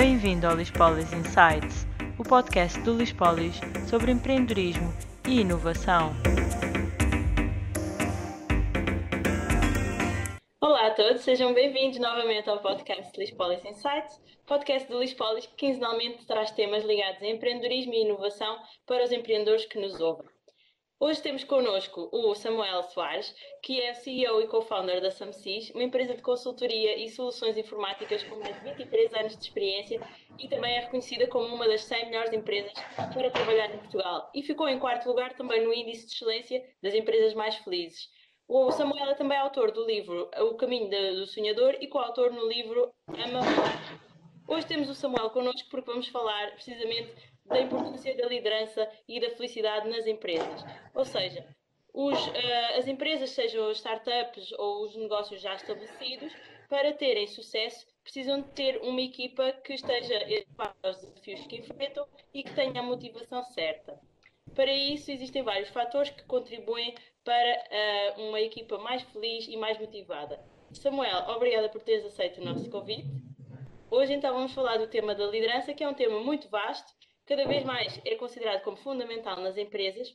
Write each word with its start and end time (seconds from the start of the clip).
Bem-vindo 0.00 0.46
ao 0.46 0.56
Lispolis 0.56 1.12
Insights, 1.12 1.86
o 2.18 2.22
podcast 2.22 2.80
do 2.80 2.96
Lispolis 2.96 3.60
sobre 3.86 4.10
empreendedorismo 4.10 4.90
e 5.28 5.42
inovação. 5.42 6.14
Olá 10.58 10.86
a 10.86 10.90
todos, 10.92 11.20
sejam 11.20 11.52
bem-vindos 11.52 11.98
novamente 11.98 12.48
ao 12.48 12.60
podcast 12.60 13.12
Lispolis 13.20 13.62
Insights, 13.62 14.18
podcast 14.46 14.88
do 14.88 14.98
Lispolis 14.98 15.44
que 15.44 15.56
quinzenalmente 15.56 16.26
traz 16.26 16.50
temas 16.52 16.82
ligados 16.82 17.20
a 17.20 17.26
empreendedorismo 17.26 17.92
e 17.92 18.06
inovação 18.06 18.56
para 18.86 19.04
os 19.04 19.12
empreendedores 19.12 19.66
que 19.66 19.78
nos 19.78 20.00
ouvem. 20.00 20.26
Hoje 21.02 21.22
temos 21.22 21.44
connosco 21.44 22.10
o 22.12 22.34
Samuel 22.34 22.82
Soares, 22.82 23.34
que 23.62 23.80
é 23.80 23.94
CEO 23.94 24.42
e 24.42 24.46
co-founder 24.46 25.00
da 25.00 25.10
Samsys, 25.10 25.70
uma 25.70 25.82
empresa 25.82 26.14
de 26.14 26.20
consultoria 26.20 26.94
e 27.02 27.08
soluções 27.08 27.56
informáticas 27.56 28.22
com 28.24 28.36
mais 28.36 28.54
de 28.56 28.68
23 28.68 29.14
anos 29.14 29.34
de 29.34 29.42
experiência 29.42 29.98
e 30.38 30.46
também 30.46 30.76
é 30.76 30.80
reconhecida 30.80 31.26
como 31.26 31.54
uma 31.54 31.66
das 31.66 31.84
100 31.84 32.10
melhores 32.10 32.34
empresas 32.34 32.74
para 33.14 33.30
trabalhar 33.30 33.74
em 33.74 33.78
Portugal. 33.78 34.30
E 34.34 34.42
ficou 34.42 34.68
em 34.68 34.78
quarto 34.78 35.08
lugar 35.08 35.32
também 35.32 35.64
no 35.64 35.72
índice 35.72 36.06
de 36.06 36.12
excelência 36.12 36.62
das 36.82 36.92
empresas 36.92 37.32
mais 37.32 37.56
felizes. 37.56 38.10
O 38.46 38.70
Samuel 38.70 39.08
é 39.08 39.14
também 39.14 39.38
autor 39.38 39.72
do 39.72 39.86
livro 39.86 40.30
O 40.36 40.54
Caminho 40.56 40.90
do 40.90 41.26
Sonhador 41.26 41.78
e 41.80 41.86
coautor 41.86 42.30
no 42.30 42.46
livro 42.46 42.92
Ama 43.08 43.40
Hoje 44.46 44.66
temos 44.66 44.90
o 44.90 44.94
Samuel 44.94 45.30
connosco 45.30 45.66
porque 45.70 45.90
vamos 45.90 46.08
falar 46.08 46.50
precisamente 46.50 47.29
da 47.50 47.60
importância 47.60 48.16
da 48.16 48.26
liderança 48.28 48.88
e 49.08 49.20
da 49.20 49.28
felicidade 49.30 49.88
nas 49.88 50.06
empresas. 50.06 50.64
Ou 50.94 51.04
seja, 51.04 51.44
os, 51.92 52.26
uh, 52.28 52.78
as 52.78 52.86
empresas, 52.86 53.30
sejam 53.30 53.70
startups 53.72 54.52
ou 54.52 54.84
os 54.84 54.94
negócios 54.94 55.42
já 55.42 55.54
estabelecidos, 55.54 56.32
para 56.68 56.92
terem 56.92 57.26
sucesso, 57.26 57.84
precisam 58.04 58.40
de 58.40 58.48
ter 58.50 58.80
uma 58.82 59.00
equipa 59.00 59.52
que 59.64 59.74
esteja 59.74 60.16
adequada 60.18 60.76
aos 60.84 61.00
desafios 61.00 61.46
que 61.48 61.56
enfrentam 61.56 62.06
e 62.32 62.44
que 62.44 62.54
tenha 62.54 62.80
a 62.80 62.84
motivação 62.84 63.42
certa. 63.42 64.00
Para 64.54 64.72
isso, 64.72 65.10
existem 65.10 65.42
vários 65.42 65.68
fatores 65.70 66.10
que 66.10 66.22
contribuem 66.24 66.94
para 67.24 68.16
uh, 68.16 68.28
uma 68.28 68.40
equipa 68.40 68.78
mais 68.78 69.02
feliz 69.02 69.48
e 69.48 69.56
mais 69.56 69.78
motivada. 69.78 70.40
Samuel, 70.72 71.28
obrigada 71.28 71.68
por 71.68 71.82
teres 71.82 72.04
aceito 72.04 72.40
o 72.40 72.44
nosso 72.44 72.70
convite. 72.70 73.08
Hoje, 73.90 74.12
então, 74.12 74.32
vamos 74.32 74.54
falar 74.54 74.76
do 74.78 74.86
tema 74.86 75.16
da 75.16 75.26
liderança, 75.26 75.74
que 75.74 75.82
é 75.82 75.88
um 75.88 75.94
tema 75.94 76.20
muito 76.20 76.48
vasto 76.48 76.99
cada 77.30 77.46
vez 77.46 77.64
mais 77.64 78.00
é 78.04 78.16
considerado 78.16 78.60
como 78.64 78.76
fundamental 78.76 79.36
nas 79.40 79.56
empresas 79.56 80.12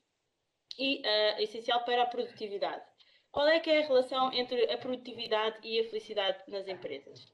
e 0.78 1.00
uh, 1.00 1.42
essencial 1.42 1.86
para 1.86 2.04
a 2.04 2.06
produtividade. 2.08 2.84
Qual 3.32 3.48
é 3.48 3.58
que 3.62 3.70
é 3.70 3.82
a 3.82 3.88
relação 3.88 4.34
entre 4.34 4.70
a 4.70 4.78
produtividade 4.78 5.58
e 5.64 5.80
a 5.80 5.86
felicidade 5.86 6.40
nas 6.50 6.68
empresas? 6.68 7.34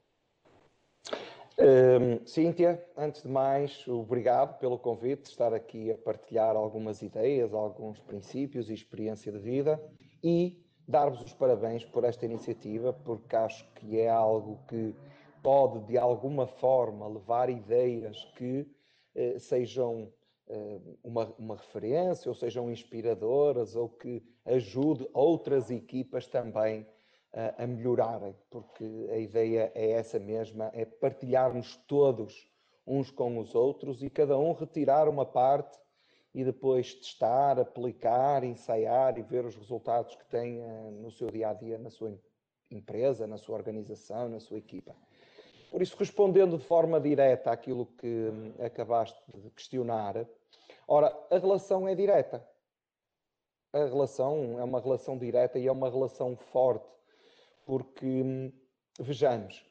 Um, 1.58 2.24
Cíntia, 2.24 2.80
antes 2.96 3.24
de 3.24 3.28
mais, 3.28 3.84
obrigado 3.88 4.56
pelo 4.60 4.78
convite 4.78 5.22
de 5.22 5.28
estar 5.30 5.52
aqui 5.52 5.90
a 5.90 5.98
partilhar 5.98 6.54
algumas 6.54 7.02
ideias, 7.02 7.52
alguns 7.52 7.98
princípios 7.98 8.70
e 8.70 8.74
experiência 8.74 9.32
de 9.32 9.38
vida 9.40 9.82
e 10.22 10.64
dar-vos 10.86 11.20
os 11.22 11.34
parabéns 11.34 11.84
por 11.84 12.04
esta 12.04 12.24
iniciativa, 12.24 12.92
porque 12.92 13.34
acho 13.34 13.68
que 13.74 13.98
é 13.98 14.08
algo 14.08 14.64
que 14.68 14.94
pode, 15.42 15.80
de 15.86 15.98
alguma 15.98 16.46
forma, 16.46 17.08
levar 17.08 17.50
ideias 17.50 18.24
que 18.36 18.64
sejam 19.38 20.12
eh, 20.48 20.80
uma, 21.02 21.34
uma 21.38 21.56
referência 21.56 22.28
ou 22.28 22.34
sejam 22.34 22.70
inspiradoras 22.70 23.76
ou 23.76 23.88
que 23.88 24.22
ajude 24.44 25.08
outras 25.12 25.70
equipas 25.70 26.26
também 26.26 26.86
a 27.56 27.66
melhorarem, 27.66 28.36
porque 28.50 29.08
a 29.10 29.16
ideia 29.16 29.72
é 29.74 29.92
essa 29.92 30.18
mesma, 30.18 30.70
é 30.74 30.84
partilharmos 30.84 31.76
todos 31.88 32.46
uns 32.86 33.10
com 33.10 33.38
os 33.38 33.54
outros 33.54 34.02
e 34.02 34.10
cada 34.10 34.36
um 34.36 34.52
retirar 34.52 35.08
uma 35.08 35.24
parte 35.24 35.78
e 36.34 36.44
depois 36.44 36.94
testar, 36.94 37.58
aplicar, 37.58 38.42
ensaiar 38.42 39.18
e 39.18 39.22
ver 39.22 39.44
os 39.44 39.54
resultados 39.54 40.14
que 40.14 40.24
tem 40.26 40.60
eh, 40.60 40.90
no 40.90 41.10
seu 41.10 41.30
dia 41.30 41.50
a 41.50 41.54
dia, 41.54 41.78
na 41.78 41.90
sua 41.90 42.18
empresa, 42.70 43.26
na 43.26 43.36
sua 43.36 43.56
organização, 43.56 44.28
na 44.28 44.40
sua 44.40 44.58
equipa. 44.58 44.96
Por 45.72 45.80
isso, 45.80 45.96
respondendo 45.98 46.58
de 46.58 46.64
forma 46.64 47.00
direta 47.00 47.50
àquilo 47.50 47.86
que 47.86 48.06
hum, 48.06 48.52
acabaste 48.62 49.18
de 49.34 49.48
questionar, 49.52 50.28
ora, 50.86 51.08
a 51.30 51.38
relação 51.38 51.88
é 51.88 51.94
direta. 51.94 52.46
A 53.72 53.86
relação 53.86 54.60
é 54.60 54.64
uma 54.64 54.78
relação 54.78 55.16
direta 55.16 55.58
e 55.58 55.66
é 55.66 55.72
uma 55.72 55.88
relação 55.88 56.36
forte, 56.36 56.84
porque, 57.64 58.04
hum, 58.04 58.52
vejamos, 59.00 59.64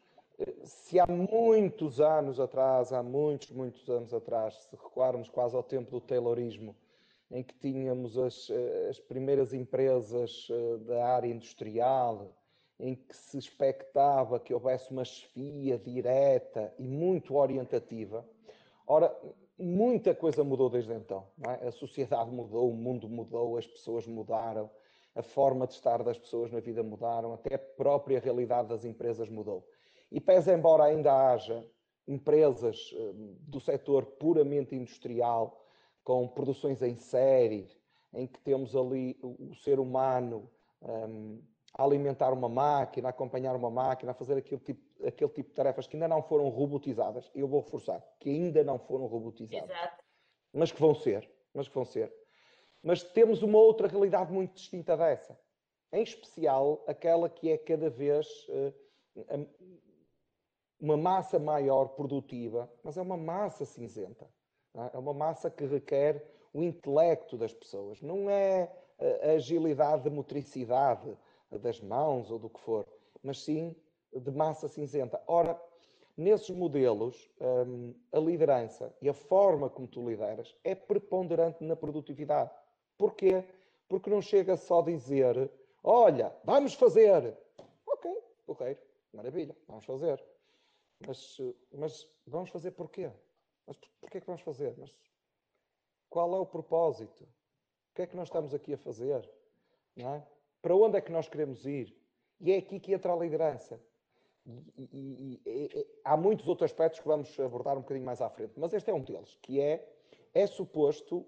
se 0.63 1.00
há 1.00 1.06
muitos 1.06 2.01
anos 2.01 2.39
atrás, 2.39 2.91
há 2.91 3.03
muitos, 3.03 3.51
muitos 3.51 3.88
anos 3.88 4.12
atrás, 4.12 4.56
se 4.56 4.75
recuarmos 4.75 5.29
quase 5.29 5.56
ao 5.56 5.62
tempo 5.62 5.91
do 5.91 6.01
Taylorismo, 6.01 6.75
em 7.29 7.44
que 7.44 7.53
tínhamos 7.59 8.18
as, 8.18 8.50
as 8.89 9.00
primeiras 9.00 9.53
empresas 9.53 10.47
eh, 10.50 10.78
da 10.79 11.06
área 11.06 11.28
industrial, 11.28 12.35
em 12.81 12.96
que 12.96 13.16
se 13.16 13.38
expectava 13.38 14.40
que 14.40 14.53
houvesse 14.53 14.92
uma 14.92 15.06
chefia 15.06 15.78
direta 15.78 16.74
e 16.80 16.88
muito 16.88 17.36
orientativa. 17.36 18.28
Ora, 18.88 19.16
muita 19.58 20.16
coisa 20.16 20.44
mudou 20.44 20.68
desde 20.68 20.92
então. 20.92 21.28
É? 21.47 21.68
A 21.68 21.72
sociedade 21.72 22.31
mudou, 22.31 22.72
o 22.72 22.75
mundo 22.75 23.08
mudou, 23.08 23.56
as 23.58 23.68
pessoas 23.68 24.08
mudaram, 24.08 24.69
a 25.14 25.22
forma 25.22 25.68
de 25.68 25.74
estar 25.74 26.02
das 26.03 26.18
pessoas 26.18 26.52
na 26.52 26.59
vida 26.59 26.81
mudaram, 26.81 27.34
até 27.34 27.56
a 27.56 27.59
própria 27.59 28.19
realidade 28.19 28.69
das 28.69 28.84
empresas 28.84 29.30
mudou. 29.30 29.63
E 30.12 30.19
pese 30.19 30.52
embora 30.52 30.86
ainda 30.86 31.13
haja 31.13 31.63
empresas 32.08 32.92
eh, 32.96 33.12
do 33.42 33.59
setor 33.59 34.06
puramente 34.06 34.75
industrial, 34.75 35.63
com 36.03 36.28
produções 36.28 36.81
em 36.81 36.96
série, 36.96 37.69
em 38.12 38.25
que 38.25 38.40
temos 38.40 38.75
ali 38.75 39.18
o 39.22 39.53
ser 39.56 39.80
humano 39.80 40.50
um, 40.81 41.40
a 41.73 41.83
alimentar 41.83 42.33
uma 42.33 42.49
máquina, 42.49 43.09
a 43.09 43.11
acompanhar 43.11 43.55
uma 43.55 43.69
máquina, 43.69 44.11
a 44.11 44.15
fazer 44.15 44.37
aquele 44.37 44.61
tipo, 44.61 44.81
aquele 45.05 45.29
tipo 45.29 45.49
de 45.49 45.55
tarefas 45.55 45.87
que 45.87 45.95
ainda 45.95 46.07
não 46.07 46.21
foram 46.21 46.49
robotizadas, 46.49 47.31
eu 47.33 47.47
vou 47.47 47.61
reforçar, 47.61 48.03
que 48.19 48.29
ainda 48.29 48.63
não 48.63 48.77
foram 48.77 49.05
robotizadas. 49.05 49.69
Exato. 49.69 50.03
Mas 50.53 50.71
que 50.71 50.81
vão 50.81 50.93
ser, 50.93 51.29
mas 51.53 51.67
que 51.67 51.73
vão 51.73 51.85
ser. 51.85 52.13
Mas 52.83 53.03
temos 53.03 53.41
uma 53.41 53.57
outra 53.57 53.87
realidade 53.87 54.31
muito 54.33 54.53
distinta 54.53 54.97
dessa. 54.97 55.39
Em 55.93 56.03
especial, 56.03 56.83
aquela 56.87 57.29
que 57.29 57.51
é 57.51 57.57
cada 57.57 57.89
vez 57.89 58.27
uh, 58.49 58.73
uma 60.79 60.97
massa 60.97 61.38
maior 61.38 61.89
produtiva, 61.89 62.71
mas 62.83 62.97
é 62.97 63.01
uma 63.01 63.17
massa 63.17 63.65
cinzenta. 63.65 64.27
É? 64.73 64.95
é 64.95 64.97
uma 64.97 65.13
massa 65.13 65.49
que 65.49 65.65
requer 65.65 66.25
o 66.53 66.63
intelecto 66.63 67.38
das 67.38 67.53
pessoas. 67.53 68.01
Não 68.01 68.29
é 68.29 68.71
a 69.23 69.31
agilidade 69.31 70.03
de 70.03 70.09
motricidade, 70.09 71.17
das 71.59 71.81
mãos 71.81 72.31
ou 72.31 72.39
do 72.39 72.50
que 72.50 72.59
for, 72.59 72.88
mas 73.23 73.44
sim 73.44 73.75
de 74.13 74.31
massa 74.31 74.67
cinzenta. 74.67 75.22
Ora, 75.28 75.59
nesses 76.17 76.50
modelos, 76.50 77.29
hum, 77.39 77.94
a 78.12 78.19
liderança 78.19 78.94
e 79.01 79.09
a 79.09 79.13
forma 79.13 79.69
como 79.69 79.88
tu 79.88 80.07
lideras 80.07 80.56
é 80.63 80.75
preponderante 80.75 81.63
na 81.63 81.75
produtividade. 81.75 82.51
Porquê? 82.97 83.44
Porque 83.88 84.09
não 84.09 84.22
chega 84.22 84.56
só 84.56 84.79
a 84.81 84.85
dizer, 84.85 85.51
olha, 85.84 86.35
vamos 86.44 86.73
fazer. 86.73 87.38
Ok, 87.85 88.12
porreiro, 88.45 88.79
maravilha, 89.13 89.56
vamos 89.68 89.85
fazer. 89.85 90.23
Mas, 91.07 91.38
mas 91.72 92.07
vamos 92.28 92.50
fazer 92.50 92.72
porquê? 92.72 93.12
Mas 93.66 93.78
porquê 94.00 94.19
que 94.19 94.28
vamos 94.28 94.41
fazer? 94.41 94.75
Mas 94.78 94.95
qual 96.09 96.35
é 96.35 96.39
o 96.39 96.45
propósito? 96.45 97.23
O 97.23 97.95
que 97.95 98.03
é 98.03 98.07
que 98.07 98.16
nós 98.16 98.28
estamos 98.28 98.53
aqui 98.53 98.73
a 98.73 98.78
fazer? 98.78 99.29
Não 99.95 100.16
é? 100.16 100.28
Para 100.61 100.75
onde 100.75 100.97
é 100.97 101.01
que 101.01 101.11
nós 101.11 101.27
queremos 101.27 101.66
ir? 101.66 101.95
E 102.39 102.51
é 102.51 102.57
aqui 102.57 102.79
que 102.79 102.94
entra 102.94 103.13
a 103.13 103.16
liderança. 103.16 103.79
E, 104.45 104.51
e, 104.77 104.88
e, 104.91 105.41
e, 105.45 105.88
há 106.03 106.18
muitos 106.18 106.47
outros 106.47 106.71
aspectos 106.71 107.00
que 107.00 107.07
vamos 107.07 107.39
abordar 107.39 107.77
um 107.77 107.81
bocadinho 107.81 108.06
mais 108.06 108.21
à 108.21 108.30
frente, 108.30 108.53
mas 108.57 108.74
este 108.74 108.89
é 108.89 108.94
um 108.94 109.01
deles, 109.01 109.38
que 109.41 109.62
é, 109.62 109.88
é 110.33 110.47
suposto 110.47 111.25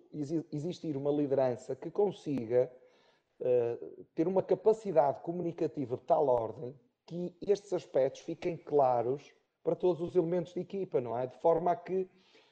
existir 0.51 0.97
uma 0.97 1.11
liderança 1.11 1.75
que 1.75 1.91
consiga 1.91 2.71
uh, 3.39 4.05
ter 4.15 4.27
uma 4.27 4.41
capacidade 4.41 5.21
comunicativa 5.21 5.95
de 5.95 6.03
tal 6.03 6.27
ordem 6.27 6.75
que 7.05 7.35
estes 7.41 7.71
aspectos 7.73 8.21
fiquem 8.21 8.57
claros 8.57 9.31
para 9.63 9.75
todos 9.75 10.01
os 10.01 10.15
elementos 10.15 10.53
de 10.53 10.61
equipa, 10.61 10.99
não 10.99 11.17
é? 11.17 11.27
De 11.27 11.37
forma 11.37 11.71
a 11.71 11.75
que 11.75 12.09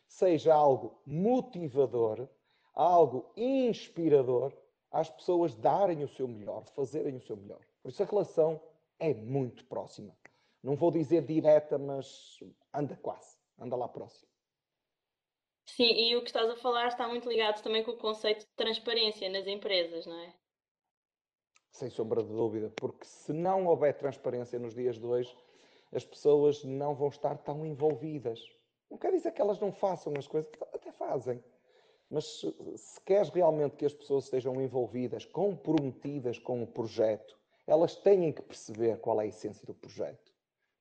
seja 0.07 0.53
algo 0.53 1.01
motivador, 1.05 2.27
algo 2.73 3.31
inspirador 3.35 4.53
às 4.91 5.09
pessoas 5.09 5.55
darem 5.55 6.03
o 6.03 6.07
seu 6.09 6.27
melhor, 6.27 6.65
fazerem 6.75 7.15
o 7.15 7.21
seu 7.21 7.37
melhor. 7.37 7.61
Por 7.81 7.89
isso 7.89 8.03
a 8.03 8.05
relação 8.05 8.61
é 8.99 9.13
muito 9.13 9.65
próxima. 9.65 10.15
Não 10.61 10.75
vou 10.75 10.91
dizer 10.91 11.25
direta, 11.25 11.77
mas 11.77 12.39
anda 12.73 12.95
quase, 12.97 13.37
anda 13.57 13.75
lá 13.75 13.87
próximo. 13.87 14.29
Sim, 15.65 15.91
e 15.93 16.15
o 16.15 16.21
que 16.21 16.27
estás 16.27 16.49
a 16.49 16.55
falar 16.57 16.87
está 16.87 17.07
muito 17.07 17.29
ligado 17.29 17.63
também 17.63 17.83
com 17.83 17.91
o 17.91 17.97
conceito 17.97 18.41
de 18.41 18.53
transparência 18.55 19.29
nas 19.29 19.47
empresas, 19.47 20.05
não 20.05 20.19
é? 20.19 20.33
Sem 21.71 21.89
sombra 21.89 22.21
de 22.21 22.29
dúvida, 22.29 22.69
porque 22.75 23.05
se 23.05 23.31
não 23.31 23.65
houver 23.65 23.97
transparência 23.97 24.59
nos 24.59 24.75
dias 24.75 24.99
de 24.99 25.05
hoje, 25.05 25.35
as 25.93 26.03
pessoas 26.03 26.63
não 26.63 26.93
vão 26.93 27.07
estar 27.07 27.37
tão 27.37 27.65
envolvidas. 27.65 28.39
Não 28.89 28.97
quer 28.97 29.11
dizer 29.11 29.31
que 29.31 29.41
elas 29.41 29.59
não 29.59 29.71
façam 29.71 30.13
as 30.17 30.27
coisas, 30.27 30.51
até 30.73 30.91
fazem. 30.91 31.41
Mas 32.11 32.25
se, 32.25 32.53
se 32.75 32.99
queres 33.01 33.29
realmente 33.29 33.77
que 33.77 33.85
as 33.85 33.93
pessoas 33.93 34.25
estejam 34.25 34.61
envolvidas, 34.61 35.23
comprometidas 35.23 36.37
com 36.37 36.61
o 36.61 36.67
projeto, 36.67 37.39
elas 37.65 37.95
têm 37.95 38.33
que 38.33 38.41
perceber 38.41 38.99
qual 38.99 39.21
é 39.21 39.23
a 39.23 39.27
essência 39.27 39.65
do 39.65 39.73
projeto. 39.73 40.29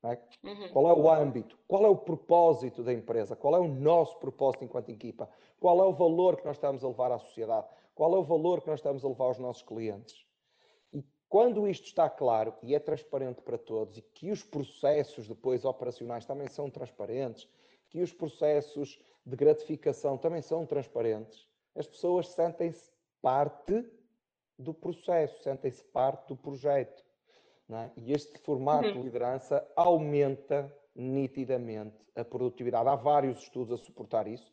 É? 0.03 0.19
Uhum. 0.43 0.69
Qual 0.73 0.89
é 0.89 0.93
o 0.93 1.11
âmbito? 1.11 1.59
Qual 1.69 1.85
é 1.85 1.89
o 1.89 1.97
propósito 1.97 2.83
da 2.83 2.93
empresa? 2.93 3.37
Qual 3.37 3.55
é 3.55 3.61
o 3.61 3.69
nosso 3.69 4.19
propósito 4.19 4.65
enquanto 4.65 4.89
equipa? 4.89 5.29
Qual 5.61 5.79
é 5.79 5.87
o 5.87 5.93
valor 5.93 6.37
que 6.37 6.45
nós 6.45 6.57
estamos 6.57 6.83
a 6.83 6.89
levar 6.89 7.13
à 7.13 7.19
sociedade? 7.19 7.67
Qual 7.95 8.15
é 8.17 8.19
o 8.19 8.25
valor 8.25 8.63
que 8.63 8.69
nós 8.69 8.81
estamos 8.81 9.05
a 9.05 9.09
levar 9.09 9.27
aos 9.27 9.39
nossos 9.39 9.63
clientes? 9.63 10.25
E 10.91 11.05
quando 11.29 11.69
isto 11.69 11.85
está 11.85 12.09
claro 12.09 12.55
e 12.63 12.75
é 12.75 12.79
transparente 12.79 13.43
para 13.43 13.59
todos 13.59 13.99
e 13.99 14.03
que 14.03 14.31
os 14.31 14.43
processos 14.43 15.29
depois 15.29 15.67
operacionais 15.67 16.25
também 16.25 16.49
são 16.49 16.71
transparentes, 16.71 17.47
que 17.91 18.01
os 18.01 18.13
processos 18.13 18.99
de 19.27 19.37
gratificação 19.37 20.17
também 20.17 20.41
são 20.41 20.65
transparentes, 20.65 21.47
as 21.75 21.87
pessoas 21.87 22.29
sentem-se 22.29 22.91
parte 23.21 23.85
do 24.59 24.73
processo, 24.73 25.43
sentem-se 25.43 25.85
parte 25.85 26.29
do 26.29 26.37
projeto. 26.37 27.05
É? 27.73 27.91
E 27.97 28.13
este 28.13 28.37
formato 28.39 28.89
uhum. 28.89 28.95
de 28.95 29.03
liderança 29.03 29.67
aumenta 29.77 30.75
nitidamente 30.95 31.97
a 32.17 32.25
produtividade. 32.25 32.89
Há 32.89 32.97
vários 32.97 33.43
estudos 33.43 33.81
a 33.81 33.85
suportar 33.85 34.27
isso. 34.27 34.53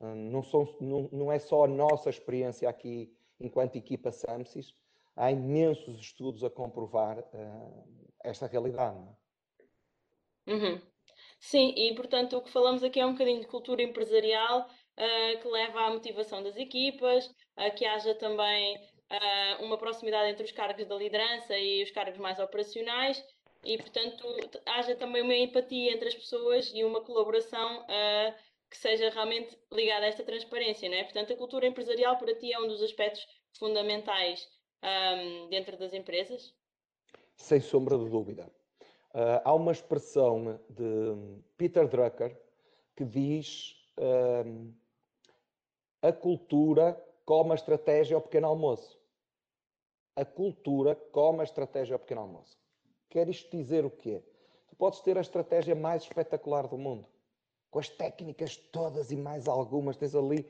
Hum, 0.00 0.30
não, 0.30 0.42
são, 0.42 0.76
não, 0.80 1.08
não 1.10 1.32
é 1.32 1.38
só 1.38 1.64
a 1.64 1.68
nossa 1.68 2.10
experiência 2.10 2.68
aqui 2.68 3.16
enquanto 3.40 3.76
equipa 3.76 4.12
SAMSIS, 4.12 4.74
há 5.16 5.30
imensos 5.30 5.98
estudos 5.98 6.44
a 6.44 6.50
comprovar 6.50 7.18
uh, 7.18 7.84
esta 8.22 8.46
realidade. 8.46 8.98
É? 10.46 10.52
Uhum. 10.52 10.80
Sim, 11.42 11.74
e 11.76 11.92
portanto 11.96 12.36
o 12.36 12.40
que 12.40 12.52
falamos 12.52 12.84
aqui 12.84 13.00
é 13.00 13.04
um 13.04 13.12
bocadinho 13.12 13.40
de 13.40 13.48
cultura 13.48 13.82
empresarial 13.82 14.60
uh, 14.60 15.40
que 15.40 15.48
leva 15.48 15.80
à 15.80 15.90
motivação 15.90 16.40
das 16.40 16.56
equipas, 16.56 17.28
a 17.56 17.68
que 17.68 17.84
haja 17.84 18.14
também 18.14 18.76
uh, 18.76 19.64
uma 19.64 19.76
proximidade 19.76 20.30
entre 20.30 20.44
os 20.44 20.52
cargos 20.52 20.86
da 20.86 20.94
liderança 20.94 21.58
e 21.58 21.82
os 21.82 21.90
cargos 21.90 22.16
mais 22.16 22.38
operacionais 22.38 23.20
e, 23.64 23.76
portanto, 23.76 24.24
haja 24.66 24.94
também 24.94 25.20
uma 25.20 25.34
empatia 25.34 25.92
entre 25.92 26.08
as 26.08 26.14
pessoas 26.14 26.70
e 26.72 26.84
uma 26.84 27.00
colaboração 27.00 27.82
uh, 27.82 28.34
que 28.70 28.78
seja 28.78 29.10
realmente 29.10 29.58
ligada 29.72 30.06
a 30.06 30.08
esta 30.08 30.22
transparência, 30.22 30.88
não 30.88 30.96
é? 30.96 31.02
Portanto, 31.02 31.32
a 31.32 31.36
cultura 31.36 31.66
empresarial 31.66 32.16
para 32.18 32.36
ti 32.36 32.52
é 32.52 32.60
um 32.60 32.68
dos 32.68 32.80
aspectos 32.80 33.26
fundamentais 33.58 34.48
um, 34.80 35.48
dentro 35.48 35.76
das 35.76 35.92
empresas? 35.92 36.54
Sem 37.36 37.60
sombra 37.60 37.98
de 37.98 38.08
dúvida. 38.08 38.48
Uh, 39.14 39.40
há 39.44 39.54
uma 39.54 39.72
expressão 39.72 40.58
de 40.70 41.42
Peter 41.56 41.86
Drucker 41.86 42.34
que 42.96 43.04
diz 43.04 43.76
uh, 43.98 44.72
a 46.00 46.12
cultura 46.12 46.98
como 47.24 47.52
a 47.52 47.54
estratégia 47.54 48.16
ao 48.16 48.22
pequeno 48.22 48.46
almoço 48.46 49.02
a 50.14 50.24
cultura 50.24 50.94
como 50.94 51.40
a 51.40 51.44
estratégia 51.44 51.94
ao 51.94 51.98
pequeno 51.98 52.20
almoço. 52.20 52.58
Quer 53.08 53.28
isto 53.28 53.56
dizer 53.56 53.84
o 53.84 53.90
quê? 53.90 54.22
Tu 54.68 54.76
podes 54.76 55.00
ter 55.00 55.16
a 55.16 55.20
estratégia 55.20 55.74
mais 55.74 56.02
espetacular 56.02 56.66
do 56.66 56.78
mundo, 56.78 57.06
com 57.70 57.78
as 57.78 57.88
técnicas 57.88 58.56
todas 58.56 59.10
e 59.10 59.16
mais 59.16 59.48
algumas, 59.48 59.96
tens 59.96 60.14
ali 60.14 60.46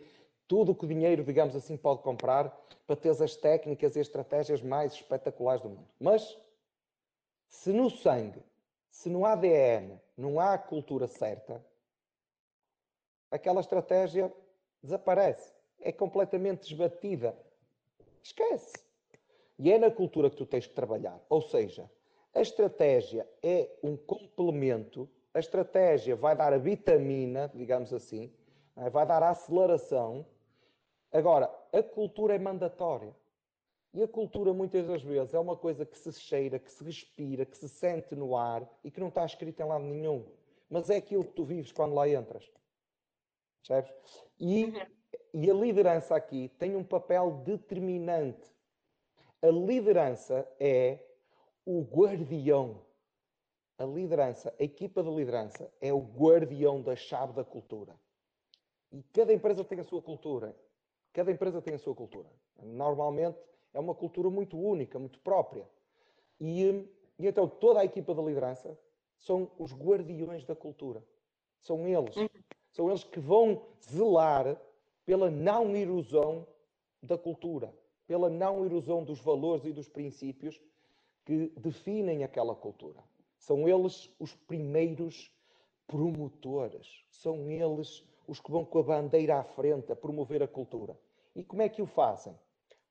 tudo 0.49 0.73
o 0.73 0.75
que 0.75 0.85
o 0.85 0.89
dinheiro, 0.89 1.25
digamos 1.25 1.57
assim, 1.57 1.77
pode 1.77 2.03
comprar 2.03 2.51
para 2.87 2.97
teres 2.97 3.21
as 3.21 3.37
técnicas 3.37 3.97
e 3.97 4.01
as 4.01 4.07
estratégias 4.07 4.61
mais 4.61 4.93
espetaculares 4.93 5.63
do 5.63 5.69
mundo. 5.69 5.89
Mas, 5.99 6.37
se 7.49 7.73
no 7.73 7.89
sangue, 7.89 8.43
se 8.93 9.09
no 9.09 9.25
ADN 9.25 9.99
não 10.17 10.39
há 10.39 10.53
a 10.53 10.59
cultura 10.59 11.09
certa, 11.09 11.65
aquela 13.31 13.61
estratégia 13.61 14.33
desaparece, 14.83 15.53
é 15.81 15.91
completamente 15.91 16.69
desbatida. 16.69 17.35
Esquece. 18.23 18.75
E 19.59 19.73
é 19.73 19.79
na 19.79 19.91
cultura 19.91 20.29
que 20.29 20.37
tu 20.37 20.45
tens 20.45 20.67
que 20.67 20.75
trabalhar. 20.75 21.19
Ou 21.29 21.41
seja, 21.41 21.91
a 22.35 22.41
estratégia 22.41 23.27
é 23.43 23.69
um 23.83 23.97
complemento, 23.97 25.09
a 25.33 25.41
estratégia 25.41 26.15
vai 26.15 26.37
dar 26.37 26.53
a 26.53 26.59
vitamina, 26.59 27.51
digamos 27.55 27.93
assim, 27.95 28.31
é? 28.77 28.91
vai 28.91 29.07
dar 29.07 29.23
a 29.23 29.31
aceleração. 29.31 30.27
Agora, 31.11 31.51
a 31.73 31.83
cultura 31.83 32.35
é 32.35 32.39
mandatória. 32.39 33.17
E 33.95 34.03
a 34.03 34.09
cultura, 34.09 34.53
muitas 34.55 34.87
das 34.87 35.03
vezes, 35.03 35.35
é 35.35 35.39
uma 35.39 35.57
coisa 35.57 35.85
que 35.85 35.99
se 35.99 36.13
cheira, 36.13 36.59
que 36.59 36.71
se 36.71 36.83
respira, 36.83 37.45
que 37.45 37.57
se 37.57 37.69
sente 37.69 38.15
no 38.15 38.37
ar 38.37 38.67
e 38.83 38.91
que 38.91 39.01
não 39.01 39.09
está 39.09 39.25
escrita 39.25 39.63
em 39.63 39.67
lado 39.67 39.85
nenhum. 39.85 40.25
Mas 40.71 40.89
é 40.89 40.97
aquilo 40.97 41.25
que 41.25 41.33
tu 41.33 41.45
vives 41.45 41.73
quando 41.73 41.95
lá 41.95 42.09
entras. 42.09 42.51
Percebes? 43.61 43.93
E, 44.41 44.65
uhum. 44.65 44.87
e 45.35 45.51
a 45.51 45.55
liderança 45.55 46.17
aqui 46.17 46.51
tem 46.59 46.75
um 46.75 46.83
papel 46.83 47.43
determinante 47.45 48.53
a 49.43 49.49
liderança 49.49 50.49
é 50.61 51.01
o 51.67 51.83
guardião. 51.83 52.81
A 53.77 53.85
liderança, 53.85 54.55
a 54.57 54.63
equipa 54.63 55.03
de 55.03 55.11
liderança 55.11 55.69
é 55.81 55.93
o 55.93 55.99
guardião 55.99 56.81
da 56.81 56.95
chave 56.95 57.33
da 57.33 57.45
cultura. 57.45 57.99
E 58.93 59.03
cada 59.13 59.33
empresa 59.33 59.65
tem 59.65 59.81
a 59.81 59.85
sua 59.85 60.01
cultura. 60.01 60.57
Cada 61.13 61.33
empresa 61.33 61.61
tem 61.61 61.75
a 61.75 61.79
sua 61.79 61.93
cultura. 61.93 62.31
Normalmente 62.63 63.41
é 63.73 63.81
uma 63.81 63.95
cultura 63.95 64.31
muito 64.31 64.59
única, 64.59 64.99
muito 64.99 65.19
própria. 65.21 65.69
E, 66.41 66.87
e 67.19 67.27
então 67.27 67.49
toda 67.49 67.81
a 67.81 67.85
equipa 67.85 68.15
de 68.15 68.23
liderança 68.23 68.79
são 69.19 69.51
os 69.59 69.73
guardiões 69.73 70.45
da 70.45 70.55
cultura. 70.55 71.03
São 71.61 71.87
eles. 71.87 72.17
Uhum. 72.17 72.29
São 72.73 72.89
eles 72.89 73.05
que 73.05 73.21
vão 73.21 73.63
zelar 73.83 74.61
pela 75.05 75.31
não 75.31 75.77
erosão 75.77 76.47
da 77.03 77.19
cultura 77.19 77.73
pela 78.13 78.29
não 78.29 78.63
erosão 78.65 79.03
dos 79.03 79.21
valores 79.21 79.65
e 79.65 79.73
dos 79.73 79.89
princípios 79.89 80.61
que 81.25 81.51
definem 81.57 82.25
aquela 82.25 82.55
cultura. 82.55 83.03
São 83.39 83.69
eles 83.69 84.11
os 84.19 84.35
primeiros 84.35 85.35
promotores, 85.87 87.07
são 87.11 87.51
eles 87.51 88.05
os 88.27 88.39
que 88.39 88.51
vão 88.51 88.67
com 88.67 88.79
a 88.81 88.83
bandeira 88.83 89.39
à 89.39 89.45
frente 89.45 89.91
a 89.91 89.97
promover 89.97 90.43
a 90.43 90.47
cultura. 90.47 90.95
E 91.35 91.43
como 91.43 91.63
é 91.63 91.71
que 91.71 91.81
o 91.81 91.87
fazem? 91.87 92.39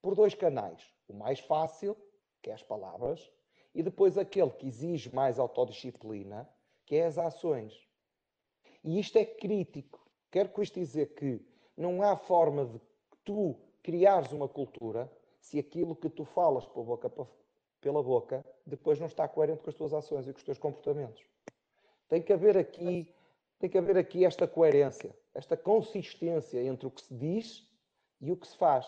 Por 0.01 0.15
dois 0.15 0.33
canais. 0.33 0.81
O 1.07 1.13
mais 1.13 1.39
fácil, 1.39 1.95
que 2.41 2.49
é 2.49 2.53
as 2.53 2.63
palavras, 2.63 3.31
e 3.73 3.83
depois 3.83 4.17
aquele 4.17 4.51
que 4.51 4.67
exige 4.67 5.13
mais 5.13 5.39
autodisciplina, 5.39 6.49
que 6.85 6.95
é 6.95 7.05
as 7.05 7.17
ações. 7.17 7.87
E 8.83 8.99
isto 8.99 9.17
é 9.17 9.25
crítico. 9.25 10.05
Quero 10.29 10.49
com 10.49 10.61
isto 10.61 10.79
dizer 10.79 11.13
que 11.13 11.45
não 11.77 12.01
há 12.01 12.15
forma 12.15 12.65
de 12.65 12.81
tu 13.23 13.55
criares 13.83 14.31
uma 14.31 14.47
cultura 14.47 15.11
se 15.39 15.59
aquilo 15.59 15.95
que 15.95 16.09
tu 16.09 16.23
falas 16.23 16.65
pela 16.67 16.85
boca, 16.85 17.11
pela 17.79 18.03
boca 18.03 18.45
depois 18.65 18.99
não 18.99 19.07
está 19.07 19.27
coerente 19.27 19.63
com 19.63 19.69
as 19.69 19.75
tuas 19.75 19.93
ações 19.93 20.27
e 20.27 20.33
com 20.33 20.37
os 20.37 20.43
teus 20.43 20.57
comportamentos. 20.57 21.23
Tem 22.07 22.21
que 22.21 22.33
haver 22.33 22.57
aqui, 22.57 23.13
tem 23.59 23.69
que 23.69 23.77
haver 23.77 23.97
aqui 23.97 24.25
esta 24.25 24.47
coerência, 24.47 25.15
esta 25.33 25.57
consistência 25.57 26.61
entre 26.63 26.87
o 26.87 26.91
que 26.91 27.01
se 27.01 27.13
diz 27.13 27.67
e 28.19 28.31
o 28.31 28.37
que 28.37 28.47
se 28.47 28.57
faz. 28.57 28.85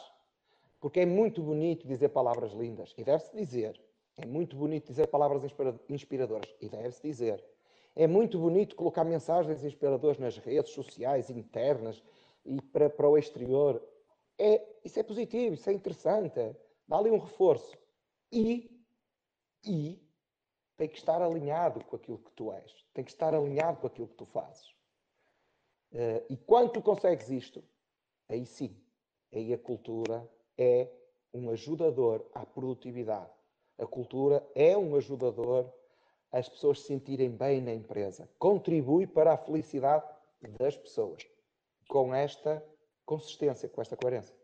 Porque 0.83 0.99
é 0.99 1.05
muito 1.05 1.41
bonito 1.41 1.87
dizer 1.87 2.09
palavras 2.09 2.51
lindas, 2.51 2.93
e 2.97 3.05
deve-se 3.05 3.33
dizer. 3.33 3.81
É 4.17 4.25
muito 4.25 4.57
bonito 4.57 4.87
dizer 4.87 5.07
palavras 5.07 5.41
inspiradoras, 5.87 6.53
e 6.59 6.67
deve-se 6.67 7.01
dizer. 7.01 7.41
É 7.95 8.05
muito 8.05 8.37
bonito 8.37 8.75
colocar 8.75 9.05
mensagens 9.05 9.63
inspiradoras 9.63 10.17
nas 10.17 10.37
redes 10.37 10.73
sociais 10.73 11.29
internas 11.29 12.03
e 12.43 12.61
para, 12.61 12.89
para 12.89 13.07
o 13.07 13.17
exterior 13.17 13.81
é, 14.37 14.61
isso 14.83 14.99
é 14.99 15.03
positivo, 15.03 15.53
isso 15.53 15.69
é 15.69 15.71
interessante, 15.71 16.53
dá 16.85 16.97
ali 16.97 17.09
um 17.09 17.19
reforço. 17.19 17.77
E, 18.29 18.69
e 19.65 20.05
tem 20.75 20.89
que 20.89 20.97
estar 20.97 21.21
alinhado 21.21 21.81
com 21.85 21.95
aquilo 21.95 22.17
que 22.17 22.31
tu 22.33 22.51
és, 22.51 22.85
tem 22.93 23.05
que 23.05 23.11
estar 23.11 23.33
alinhado 23.33 23.79
com 23.79 23.87
aquilo 23.87 24.09
que 24.09 24.15
tu 24.15 24.25
fazes. 24.25 24.67
Uh, 25.93 26.25
e 26.29 26.35
quando 26.35 26.73
tu 26.73 26.81
consegues 26.81 27.29
isto, 27.29 27.63
aí 28.27 28.45
sim, 28.45 28.75
aí 29.31 29.53
a 29.53 29.57
cultura 29.57 30.29
é 30.57 30.89
um 31.33 31.49
ajudador 31.49 32.25
à 32.33 32.45
produtividade. 32.45 33.31
A 33.77 33.85
cultura 33.85 34.47
é 34.53 34.77
um 34.77 34.95
ajudador 34.95 35.71
às 36.31 36.47
pessoas 36.47 36.79
se 36.79 36.87
sentirem 36.87 37.29
bem 37.29 37.61
na 37.61 37.73
empresa. 37.73 38.29
Contribui 38.37 39.07
para 39.07 39.33
a 39.33 39.37
felicidade 39.37 40.05
das 40.59 40.75
pessoas 40.77 41.25
com 41.87 42.13
esta 42.13 42.63
consistência, 43.05 43.69
com 43.69 43.81
esta 43.81 43.97
coerência. 43.97 44.35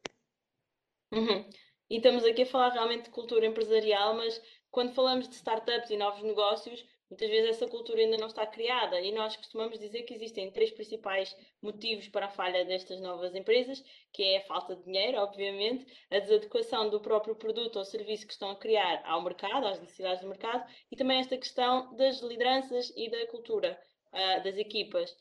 Uhum. 1.11 1.49
E 1.89 1.97
estamos 1.97 2.23
aqui 2.23 2.43
a 2.43 2.45
falar 2.45 2.69
realmente 2.69 3.05
de 3.05 3.09
cultura 3.09 3.45
empresarial, 3.45 4.13
mas 4.15 4.39
quando 4.69 4.93
falamos 4.93 5.27
de 5.27 5.35
startups 5.35 5.89
e 5.89 5.97
novos 5.97 6.21
negócios, 6.21 6.85
muitas 7.09 7.29
vezes 7.29 7.49
essa 7.49 7.67
cultura 7.67 7.99
ainda 8.01 8.17
não 8.17 8.27
está 8.27 8.45
criada 8.45 8.99
e 9.01 9.11
nós 9.11 9.35
costumamos 9.35 9.79
dizer 9.79 10.03
que 10.03 10.13
existem 10.13 10.51
três 10.51 10.71
principais 10.71 11.35
motivos 11.61 12.07
para 12.07 12.27
a 12.27 12.29
falha 12.29 12.63
destas 12.63 13.01
novas 13.01 13.33
empresas, 13.35 13.83
que 14.13 14.23
é 14.23 14.37
a 14.37 14.45
falta 14.45 14.75
de 14.75 14.83
dinheiro, 14.83 15.17
obviamente, 15.17 15.85
a 16.11 16.19
desadequação 16.19 16.89
do 16.89 17.01
próprio 17.01 17.35
produto 17.35 17.77
ou 17.77 17.85
serviço 17.85 18.27
que 18.27 18.33
estão 18.33 18.51
a 18.51 18.55
criar 18.55 19.01
ao 19.05 19.21
mercado, 19.23 19.65
às 19.65 19.79
necessidades 19.79 20.21
do 20.21 20.29
mercado, 20.29 20.63
e 20.91 20.95
também 20.95 21.19
esta 21.19 21.37
questão 21.37 21.95
das 21.95 22.21
lideranças 22.21 22.93
e 22.95 23.09
da 23.09 23.25
cultura 23.27 23.79
uh, 24.13 24.43
das 24.43 24.57
equipas. 24.57 25.15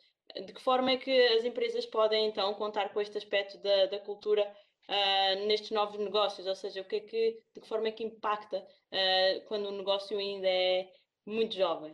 de 0.46 0.52
que 0.52 0.60
forma 0.60 0.90
é 0.90 0.96
que 0.98 1.10
as 1.28 1.44
empresas 1.44 1.86
podem 1.86 2.26
então 2.26 2.52
contar 2.54 2.92
com 2.92 3.00
este 3.00 3.16
aspecto 3.16 3.56
da, 3.58 3.86
da 3.86 3.98
cultura 4.00 4.44
uh, 4.88 5.46
nestes 5.46 5.70
novos 5.70 5.98
negócios? 5.98 6.46
Ou 6.46 6.54
seja, 6.54 6.82
o 6.82 6.84
que 6.84 6.96
é 6.96 7.00
que, 7.00 7.42
de 7.54 7.60
que 7.62 7.68
forma 7.68 7.88
é 7.88 7.92
que 7.92 8.04
impacta 8.04 8.58
uh, 8.58 9.46
quando 9.46 9.66
o 9.66 9.72
negócio 9.72 10.18
ainda 10.18 10.48
é 10.48 10.86
muito 11.28 11.54
jovem? 11.54 11.92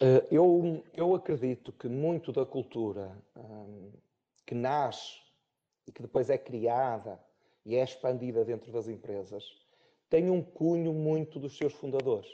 Uh, 0.00 0.26
eu, 0.30 0.84
eu 0.94 1.14
acredito 1.14 1.72
que 1.72 1.88
muito 1.88 2.32
da 2.32 2.46
cultura 2.46 3.16
um, 3.36 3.92
que 4.46 4.54
nasce 4.54 5.20
e 5.86 5.92
que 5.92 6.02
depois 6.02 6.30
é 6.30 6.38
criada 6.38 7.22
e 7.64 7.76
é 7.76 7.84
expandida 7.84 8.44
dentro 8.44 8.72
das 8.72 8.88
empresas 8.88 9.44
tem 10.08 10.30
um 10.30 10.42
cunho 10.42 10.92
muito 10.92 11.38
dos 11.38 11.56
seus 11.56 11.72
fundadores 11.72 12.28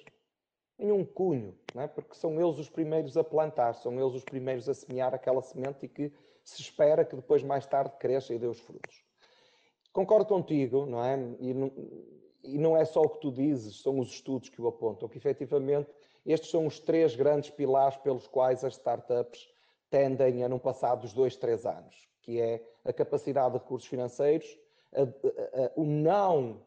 em 0.79 0.93
um 0.93 1.05
cunho, 1.05 1.59
não 1.75 1.83
é? 1.83 1.89
porque 1.89 2.15
são 2.15 2.41
eles 2.41 2.59
os 2.59 2.69
primeiros 2.69 3.17
a 3.17 3.25
plantar, 3.25 3.75
são 3.75 3.93
eles 4.01 4.15
os 4.15 4.25
primeiros 4.25 4.69
a 4.69 4.75
semear 4.75 5.13
aquela 5.13 5.43
semente 5.43 5.87
e 5.87 5.89
que 5.89 6.13
se 6.45 6.63
espera 6.63 7.05
que 7.05 7.17
depois, 7.17 7.43
mais 7.43 7.67
tarde, 7.67 7.97
cresça 7.99 8.33
e 8.33 8.39
dê 8.39 8.47
os 8.47 8.61
frutos. 8.61 9.05
Concordo 9.93 10.27
contigo, 10.27 10.87
não 10.87 11.05
é? 11.05 11.19
E 11.41 11.53
e 12.55 12.59
não 12.59 12.77
é 12.77 12.85
só 12.85 13.03
o 13.03 13.09
que 13.09 13.21
tu 13.21 13.31
dizes, 13.31 13.83
são 13.83 13.99
os 13.99 14.09
estudos 14.09 14.49
que 14.49 14.61
o 14.61 14.69
apontam, 14.69 15.09
que 15.09 15.19
efetivamente 15.19 15.91
estes 16.25 16.51
são 16.51 16.67
os 16.67 16.79
três 16.81 17.15
grandes 17.15 17.51
pilares 17.51 17.97
pelos 17.99 18.27
quais 18.27 18.65
as 18.65 18.75
startups 18.75 19.49
tendem 19.91 20.45
a 20.45 20.49
não 20.49 20.59
passar 20.59 20.95
dos 20.95 21.13
dois, 21.13 21.37
três 21.37 21.65
anos, 21.65 22.09
que 22.23 22.41
é 22.41 22.63
a 22.85 22.93
capacidade 22.93 23.53
de 23.53 23.59
recursos 23.59 23.89
financeiros, 23.89 24.59
a, 24.95 25.03
a, 25.03 25.05
a, 25.05 25.73
o 25.77 25.85
não, 25.85 26.61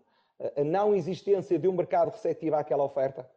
a 0.56 0.64
não 0.64 0.96
existência 0.96 1.60
de 1.60 1.68
um 1.68 1.74
mercado 1.74 2.10
receptivo 2.10 2.56
àquela 2.56 2.84
oferta, 2.84 3.30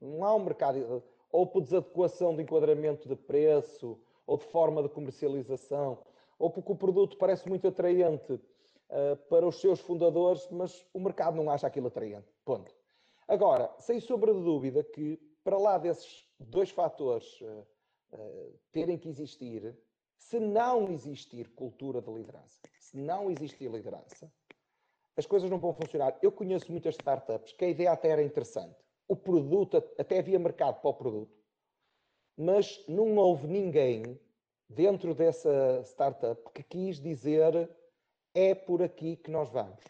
não 0.00 0.24
há 0.24 0.34
um 0.34 0.44
mercado, 0.44 1.02
ou 1.30 1.46
por 1.46 1.62
desadequação 1.62 2.34
de 2.34 2.42
enquadramento 2.42 3.08
de 3.08 3.16
preço, 3.16 3.98
ou 4.26 4.36
de 4.36 4.44
forma 4.44 4.82
de 4.82 4.88
comercialização, 4.88 5.98
ou 6.38 6.50
porque 6.50 6.72
o 6.72 6.76
produto 6.76 7.16
parece 7.16 7.48
muito 7.48 7.68
atraente 7.68 8.38
uh, 8.90 9.16
para 9.28 9.46
os 9.46 9.60
seus 9.60 9.80
fundadores, 9.80 10.48
mas 10.50 10.86
o 10.92 11.00
mercado 11.00 11.36
não 11.36 11.50
acha 11.50 11.66
aquilo 11.66 11.88
atraente. 11.88 12.28
Ponto. 12.44 12.74
Agora, 13.28 13.72
sem 13.78 14.00
sombra 14.00 14.32
de 14.32 14.40
dúvida 14.40 14.84
que, 14.84 15.18
para 15.42 15.58
lá 15.58 15.78
desses 15.78 16.26
dois 16.38 16.70
fatores 16.70 17.40
uh, 17.40 17.66
uh, 18.12 18.58
terem 18.72 18.98
que 18.98 19.08
existir, 19.08 19.76
se 20.16 20.38
não 20.38 20.90
existir 20.90 21.48
cultura 21.50 22.00
de 22.00 22.10
liderança, 22.10 22.60
se 22.78 22.96
não 22.96 23.30
existir 23.30 23.70
liderança, 23.70 24.32
as 25.16 25.26
coisas 25.26 25.50
não 25.50 25.58
vão 25.58 25.72
funcionar. 25.72 26.16
Eu 26.22 26.30
conheço 26.30 26.70
muitas 26.70 26.94
startups 26.94 27.52
que 27.52 27.64
a 27.64 27.68
ideia 27.68 27.92
até 27.92 28.08
era 28.08 28.22
interessante 28.22 28.76
o 29.08 29.16
produto, 29.16 29.76
até 29.98 30.18
havia 30.18 30.38
mercado 30.38 30.80
para 30.80 30.90
o 30.90 30.94
produto, 30.94 31.36
mas 32.36 32.84
não 32.88 33.16
houve 33.16 33.46
ninguém 33.46 34.18
dentro 34.68 35.14
dessa 35.14 35.80
startup 35.84 36.42
que 36.52 36.62
quis 36.62 37.00
dizer 37.00 37.70
é 38.36 38.54
por 38.54 38.82
aqui 38.82 39.16
que 39.16 39.30
nós 39.30 39.48
vamos. 39.48 39.82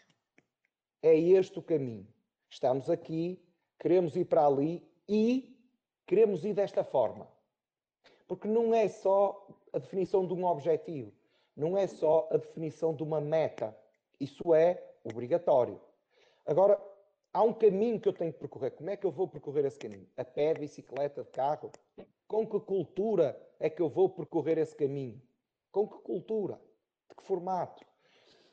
É 1.03 1.13
este 1.13 1.59
o 1.59 1.61
caminho. 1.61 2.07
Estamos 2.49 2.89
aqui, 2.89 3.43
queremos 3.77 4.15
ir 4.15 4.23
para 4.23 4.47
ali 4.47 4.89
e 5.05 5.53
queremos 6.05 6.45
ir 6.45 6.53
desta 6.53 6.81
forma. 6.81 7.27
Porque 8.25 8.47
não 8.47 8.73
é 8.73 8.87
só 8.87 9.49
a 9.73 9.79
definição 9.79 10.25
de 10.25 10.33
um 10.33 10.45
objetivo, 10.45 11.11
não 11.57 11.77
é 11.77 11.87
só 11.87 12.29
a 12.31 12.37
definição 12.37 12.95
de 12.95 13.03
uma 13.03 13.19
meta. 13.19 13.77
Isso 14.17 14.53
é 14.53 14.81
obrigatório. 15.03 15.81
Agora, 16.45 16.81
há 17.33 17.43
um 17.43 17.53
caminho 17.53 17.99
que 17.99 18.07
eu 18.07 18.13
tenho 18.13 18.31
que 18.31 18.39
percorrer. 18.39 18.71
Como 18.71 18.89
é 18.89 18.95
que 18.95 19.05
eu 19.05 19.11
vou 19.11 19.27
percorrer 19.27 19.65
esse 19.65 19.77
caminho? 19.77 20.07
A 20.15 20.23
pé, 20.23 20.53
bicicleta, 20.53 21.21
de 21.21 21.31
carro? 21.31 21.69
Com 22.25 22.47
que 22.47 22.61
cultura 22.61 23.37
é 23.59 23.69
que 23.69 23.81
eu 23.81 23.89
vou 23.89 24.09
percorrer 24.09 24.57
esse 24.57 24.73
caminho? 24.75 25.21
Com 25.69 25.85
que 25.85 25.97
cultura? 25.97 26.57
De 27.09 27.15
que 27.15 27.23
formato? 27.23 27.85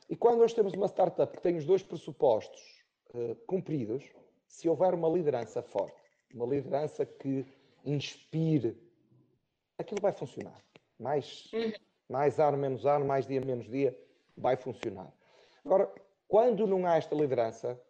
E 0.08 0.16
quando 0.16 0.38
nós 0.38 0.52
temos 0.52 0.72
uma 0.74 0.86
startup 0.86 1.34
que 1.34 1.42
tem 1.42 1.56
os 1.56 1.64
dois 1.64 1.82
pressupostos 1.82 2.84
uh, 3.14 3.34
cumpridos, 3.46 4.04
se 4.46 4.68
houver 4.68 4.94
uma 4.94 5.08
liderança 5.08 5.62
forte, 5.62 6.00
uma 6.32 6.46
liderança 6.46 7.04
que 7.06 7.46
inspire, 7.84 8.76
aquilo 9.78 10.00
vai 10.00 10.12
funcionar. 10.12 10.62
Mais, 10.98 11.50
uhum. 11.52 11.72
mais 12.08 12.38
ar, 12.38 12.56
menos 12.56 12.86
ar, 12.86 13.02
mais 13.02 13.26
dia, 13.26 13.40
menos 13.40 13.68
dia, 13.68 13.98
vai 14.36 14.56
funcionar. 14.56 15.12
Agora, 15.64 15.92
quando 16.28 16.66
não 16.66 16.86
há 16.86 16.96
esta 16.96 17.14
liderança, 17.14 17.80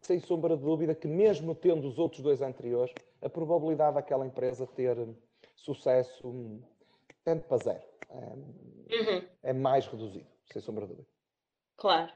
sem 0.00 0.20
sombra 0.20 0.56
de 0.56 0.62
dúvida 0.62 0.94
que, 0.94 1.08
mesmo 1.08 1.54
tendo 1.54 1.86
os 1.86 1.98
outros 1.98 2.22
dois 2.22 2.40
anteriores, 2.40 2.94
a 3.20 3.28
probabilidade 3.28 3.94
daquela 3.94 4.26
empresa 4.26 4.66
ter 4.66 4.96
sucesso 5.56 6.62
tende 7.24 7.42
para 7.44 7.58
zero. 7.58 7.84
É, 8.10 8.14
uhum. 8.16 9.28
é 9.42 9.52
mais 9.52 9.86
reduzido, 9.86 10.26
sem 10.50 10.62
sombra 10.62 10.86
de 10.86 10.94
dúvida. 10.94 11.17
Claro. 11.78 12.12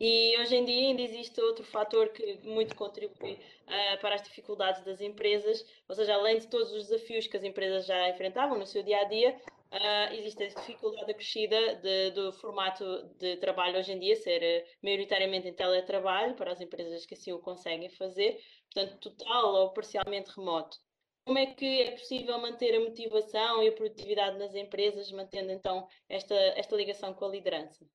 E 0.00 0.36
hoje 0.38 0.56
em 0.56 0.64
dia 0.64 0.88
ainda 0.88 1.00
existe 1.00 1.40
outro 1.40 1.64
fator 1.64 2.08
que 2.10 2.38
muito 2.42 2.74
contribui 2.74 3.32
uh, 3.32 4.00
para 4.00 4.16
as 4.16 4.22
dificuldades 4.22 4.84
das 4.84 5.00
empresas, 5.00 5.64
ou 5.88 5.94
seja, 5.94 6.14
além 6.14 6.38
de 6.38 6.48
todos 6.48 6.70
os 6.72 6.88
desafios 6.88 7.26
que 7.26 7.36
as 7.36 7.44
empresas 7.44 7.86
já 7.86 8.08
enfrentavam 8.10 8.58
no 8.58 8.66
seu 8.66 8.82
dia 8.82 9.00
a 9.00 9.04
dia, 9.04 9.40
uh, 9.72 10.12
existe 10.12 10.42
a 10.42 10.48
dificuldade 10.48 11.10
acrescida 11.10 11.76
de, 11.76 12.10
do 12.10 12.32
formato 12.32 12.84
de 13.18 13.36
trabalho 13.36 13.78
hoje 13.78 13.92
em 13.92 13.98
dia 14.00 14.16
ser 14.16 14.42
uh, 14.42 14.68
maioritariamente 14.82 15.48
em 15.48 15.54
teletrabalho, 15.54 16.34
para 16.34 16.52
as 16.52 16.60
empresas 16.60 17.06
que 17.06 17.14
assim 17.14 17.32
o 17.32 17.38
conseguem 17.38 17.88
fazer, 17.90 18.38
portanto, 18.74 18.98
total 18.98 19.54
ou 19.54 19.72
parcialmente 19.72 20.30
remoto. 20.36 20.76
Como 21.24 21.38
é 21.38 21.46
que 21.46 21.82
é 21.82 21.92
possível 21.92 22.38
manter 22.38 22.74
a 22.76 22.80
motivação 22.80 23.62
e 23.62 23.68
a 23.68 23.72
produtividade 23.72 24.36
nas 24.36 24.54
empresas, 24.54 25.10
mantendo 25.12 25.52
então 25.52 25.88
esta, 26.08 26.34
esta 26.34 26.76
ligação 26.76 27.14
com 27.14 27.24
a 27.24 27.28
liderança? 27.28 27.86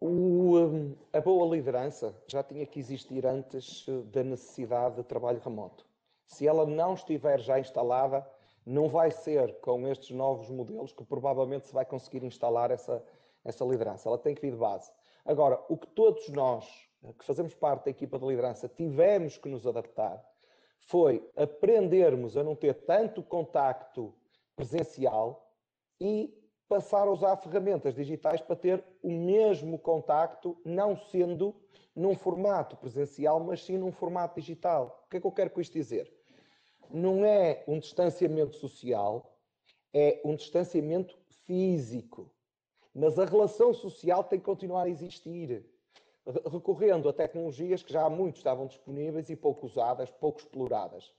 O, 0.00 0.56
hum, 0.56 0.96
a 1.12 1.20
boa 1.20 1.56
liderança 1.56 2.14
já 2.26 2.42
tinha 2.42 2.64
que 2.64 2.78
existir 2.78 3.26
antes 3.26 3.84
eh, 3.88 4.02
da 4.12 4.22
necessidade 4.22 4.96
de 4.96 5.02
trabalho 5.02 5.40
remoto. 5.40 5.84
Se 6.26 6.46
ela 6.46 6.64
não 6.64 6.94
estiver 6.94 7.40
já 7.40 7.58
instalada, 7.58 8.24
não 8.64 8.88
vai 8.88 9.10
ser 9.10 9.58
com 9.60 9.88
estes 9.88 10.10
novos 10.10 10.48
modelos 10.50 10.92
que 10.92 11.04
provavelmente 11.04 11.66
se 11.66 11.74
vai 11.74 11.84
conseguir 11.84 12.22
instalar 12.22 12.70
essa, 12.70 13.02
essa 13.44 13.64
liderança. 13.64 14.08
Ela 14.08 14.18
tem 14.18 14.34
que 14.34 14.42
vir 14.42 14.52
de 14.52 14.58
base. 14.58 14.92
Agora, 15.24 15.60
o 15.68 15.76
que 15.76 15.86
todos 15.88 16.28
nós 16.28 16.88
que 17.18 17.24
fazemos 17.24 17.54
parte 17.54 17.84
da 17.84 17.90
equipa 17.90 18.18
de 18.18 18.26
liderança 18.26 18.68
tivemos 18.68 19.38
que 19.38 19.48
nos 19.48 19.66
adaptar 19.66 20.24
foi 20.80 21.28
aprendermos 21.36 22.36
a 22.36 22.42
não 22.42 22.56
ter 22.56 22.74
tanto 22.74 23.22
contacto 23.22 24.14
presencial 24.56 25.52
e 26.00 26.34
passar 26.68 27.08
a 27.08 27.10
usar 27.10 27.36
ferramentas 27.36 27.94
digitais 27.94 28.40
para 28.40 28.56
ter 28.56 28.84
o 29.02 29.10
mesmo 29.10 29.78
contacto, 29.78 30.56
não 30.64 30.96
sendo 30.96 31.54
num 31.96 32.14
formato 32.14 32.76
presencial, 32.76 33.40
mas 33.40 33.64
sim 33.64 33.78
num 33.78 33.90
formato 33.90 34.38
digital. 34.38 35.04
O 35.06 35.10
que 35.10 35.16
é 35.16 35.20
que 35.20 35.26
eu 35.26 35.32
quero 35.32 35.50
com 35.50 35.60
isto 35.60 35.72
dizer? 35.72 36.12
não 36.90 37.24
é 37.24 37.64
um 37.66 37.78
distanciamento 37.78 38.56
social, 38.56 39.36
é 39.92 40.20
um 40.24 40.34
distanciamento 40.34 41.16
físico. 41.44 42.30
Mas 42.94 43.18
a 43.18 43.24
relação 43.24 43.72
social 43.72 44.24
tem 44.24 44.38
que 44.38 44.44
continuar 44.44 44.84
a 44.84 44.88
existir, 44.88 45.64
recorrendo 46.50 47.08
a 47.08 47.12
tecnologias 47.12 47.82
que 47.82 47.92
já 47.92 48.04
há 48.04 48.10
muito 48.10 48.36
estavam 48.36 48.66
disponíveis 48.66 49.28
e 49.30 49.36
pouco 49.36 49.66
usadas, 49.66 50.10
pouco 50.10 50.40
exploradas. 50.40 51.12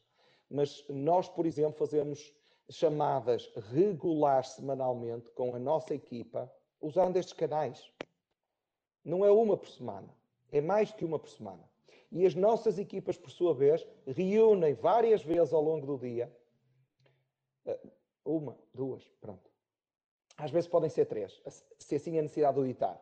Mas 0.49 0.83
nós, 0.89 1.29
por 1.29 1.45
exemplo, 1.45 1.77
fazemos 1.77 2.33
chamadas 2.69 3.51
regulares 3.71 4.49
semanalmente 4.49 5.29
com 5.31 5.55
a 5.55 5.59
nossa 5.59 5.93
equipa, 5.93 6.51
usando 6.79 7.17
estes 7.17 7.33
canais. 7.33 7.91
Não 9.03 9.25
é 9.25 9.31
uma 9.31 9.57
por 9.57 9.69
semana, 9.69 10.09
é 10.51 10.61
mais 10.61 10.91
que 10.91 11.03
uma 11.03 11.17
por 11.17 11.29
semana. 11.29 11.67
E 12.11 12.25
as 12.25 12.35
nossas 12.35 12.79
equipas, 12.79 13.17
por 13.17 13.29
sua 13.29 13.53
vez, 13.53 13.85
reúnem 14.07 14.73
várias 14.73 15.23
vezes 15.23 15.53
ao 15.53 15.61
longo 15.61 15.85
do 15.85 15.97
dia. 15.97 16.31
Eh, 17.65 17.79
uma, 18.25 18.57
duas, 18.73 19.03
pronto. 19.21 19.49
Às 20.37 20.51
vezes 20.51 20.69
podem 20.69 20.89
ser 20.89 21.05
três, 21.05 21.41
se 21.77 21.95
assim 21.95 22.17
a 22.17 22.21
necessidade 22.21 22.55
de 22.55 22.63
editar. 22.63 22.99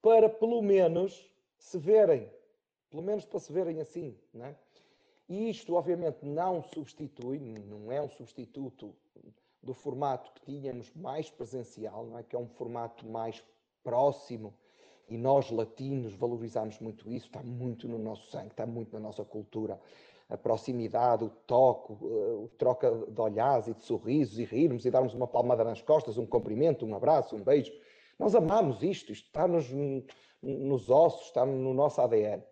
Para 0.00 0.28
pelo 0.28 0.62
menos 0.62 1.28
se 1.58 1.76
verem, 1.76 2.30
pelo 2.88 3.02
menos 3.02 3.24
para 3.24 3.40
se 3.40 3.52
verem 3.52 3.80
assim, 3.80 4.16
não 4.32 4.46
é? 4.46 4.56
E 5.28 5.50
isto, 5.50 5.74
obviamente, 5.74 6.24
não 6.24 6.62
substitui, 6.62 7.38
não 7.38 7.92
é 7.92 8.00
um 8.00 8.08
substituto 8.08 8.94
do 9.62 9.74
formato 9.74 10.32
que 10.32 10.40
tínhamos 10.46 10.90
mais 10.94 11.30
presencial, 11.30 12.06
não 12.06 12.18
é? 12.18 12.22
que 12.22 12.34
é 12.34 12.38
um 12.38 12.48
formato 12.48 13.06
mais 13.06 13.42
próximo 13.82 14.54
e 15.08 15.16
nós, 15.16 15.50
latinos, 15.50 16.14
valorizamos 16.14 16.78
muito 16.80 17.10
isso, 17.10 17.26
está 17.26 17.42
muito 17.42 17.88
no 17.88 17.98
nosso 17.98 18.30
sangue, 18.30 18.50
está 18.50 18.66
muito 18.66 18.92
na 18.92 19.00
nossa 19.00 19.24
cultura. 19.24 19.80
A 20.28 20.36
proximidade, 20.36 21.24
o 21.24 21.30
toque, 21.30 21.92
o 21.92 22.50
troca 22.58 22.90
de 22.90 23.18
olhares 23.18 23.68
e 23.68 23.74
de 23.74 23.82
sorrisos 23.82 24.38
e 24.38 24.44
rirmos 24.44 24.84
e 24.84 24.90
darmos 24.90 25.14
uma 25.14 25.26
palmada 25.26 25.64
nas 25.64 25.80
costas, 25.80 26.18
um 26.18 26.26
cumprimento, 26.26 26.84
um 26.84 26.94
abraço, 26.94 27.34
um 27.34 27.42
beijo. 27.42 27.72
Nós 28.18 28.34
amamos 28.34 28.82
isto, 28.82 29.10
isto 29.10 29.26
está 29.26 29.48
nos, 29.48 29.70
nos 30.42 30.90
ossos, 30.90 31.28
está 31.28 31.46
no 31.46 31.72
nosso 31.72 31.98
ADN. 32.02 32.42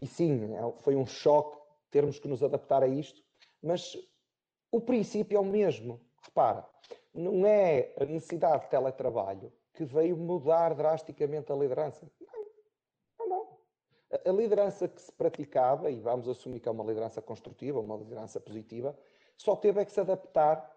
E 0.00 0.06
sim, 0.06 0.54
é, 0.54 0.72
foi 0.80 0.96
um 0.96 1.04
choque 1.04 1.57
termos 1.90 2.18
que 2.18 2.28
nos 2.28 2.42
adaptar 2.42 2.82
a 2.82 2.88
isto, 2.88 3.22
mas 3.62 3.96
o 4.70 4.80
princípio 4.80 5.36
é 5.36 5.40
o 5.40 5.44
mesmo. 5.44 6.00
Repara, 6.22 6.68
não 7.14 7.46
é 7.46 7.92
a 7.98 8.04
necessidade 8.04 8.64
de 8.64 8.70
teletrabalho 8.70 9.52
que 9.72 9.84
veio 9.84 10.16
mudar 10.16 10.74
drasticamente 10.74 11.52
a 11.52 11.56
liderança. 11.56 12.10
Não, 13.18 13.28
não. 13.28 13.58
A 14.24 14.32
liderança 14.32 14.88
que 14.88 15.00
se 15.00 15.12
praticava, 15.12 15.90
e 15.90 16.00
vamos 16.00 16.28
assumir 16.28 16.60
que 16.60 16.68
é 16.68 16.72
uma 16.72 16.84
liderança 16.84 17.22
construtiva, 17.22 17.80
uma 17.80 17.96
liderança 17.96 18.40
positiva, 18.40 18.96
só 19.36 19.54
teve 19.54 19.80
é 19.80 19.84
que 19.84 19.92
se 19.92 20.00
adaptar 20.00 20.76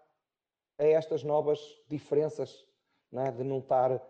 a 0.78 0.84
estas 0.84 1.22
novas 1.22 1.60
diferenças, 1.88 2.66
não 3.10 3.22
é? 3.24 3.30
de 3.30 3.44
não 3.44 3.58
estar 3.58 4.00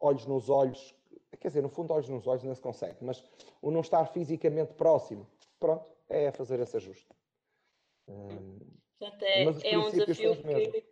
olhos 0.00 0.26
nos 0.26 0.48
olhos, 0.48 0.94
quer 1.38 1.48
dizer, 1.48 1.62
no 1.62 1.68
fundo, 1.68 1.92
olhos 1.92 2.08
nos 2.08 2.26
olhos 2.26 2.42
não 2.42 2.54
se 2.54 2.60
consegue, 2.60 2.96
mas 3.02 3.22
o 3.60 3.70
não 3.70 3.80
estar 3.80 4.06
fisicamente 4.06 4.72
próximo. 4.74 5.26
Pronto, 5.60 5.86
é 6.08 6.32
fazer 6.32 6.60
esse 6.60 6.76
ajuste. 6.76 7.08
Portanto, 8.98 9.22
é, 9.22 9.42
é 9.72 9.78
um 9.78 9.90
desafio 9.90 10.36
que. 10.36 10.88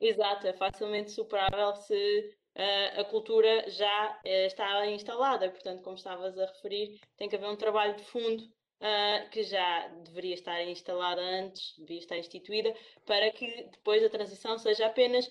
Exato, 0.00 0.46
é 0.46 0.52
facilmente 0.52 1.10
superável 1.10 1.74
se 1.74 2.36
uh, 2.56 3.00
a 3.00 3.04
cultura 3.04 3.68
já 3.68 4.20
uh, 4.24 4.28
está 4.46 4.86
instalada. 4.86 5.50
Portanto, 5.50 5.82
como 5.82 5.96
estavas 5.96 6.38
a 6.38 6.46
referir, 6.46 7.00
tem 7.16 7.28
que 7.28 7.36
haver 7.36 7.48
um 7.48 7.56
trabalho 7.56 7.96
de 7.96 8.04
fundo 8.04 8.42
uh, 8.44 9.30
que 9.30 9.42
já 9.42 9.88
deveria 10.04 10.34
estar 10.34 10.62
instalada 10.62 11.20
antes, 11.20 11.74
devia 11.78 11.98
estar 11.98 12.16
instituída, 12.16 12.72
para 13.04 13.30
que 13.32 13.64
depois 13.72 14.04
a 14.04 14.10
transição 14.10 14.58
seja 14.58 14.86
apenas 14.86 15.28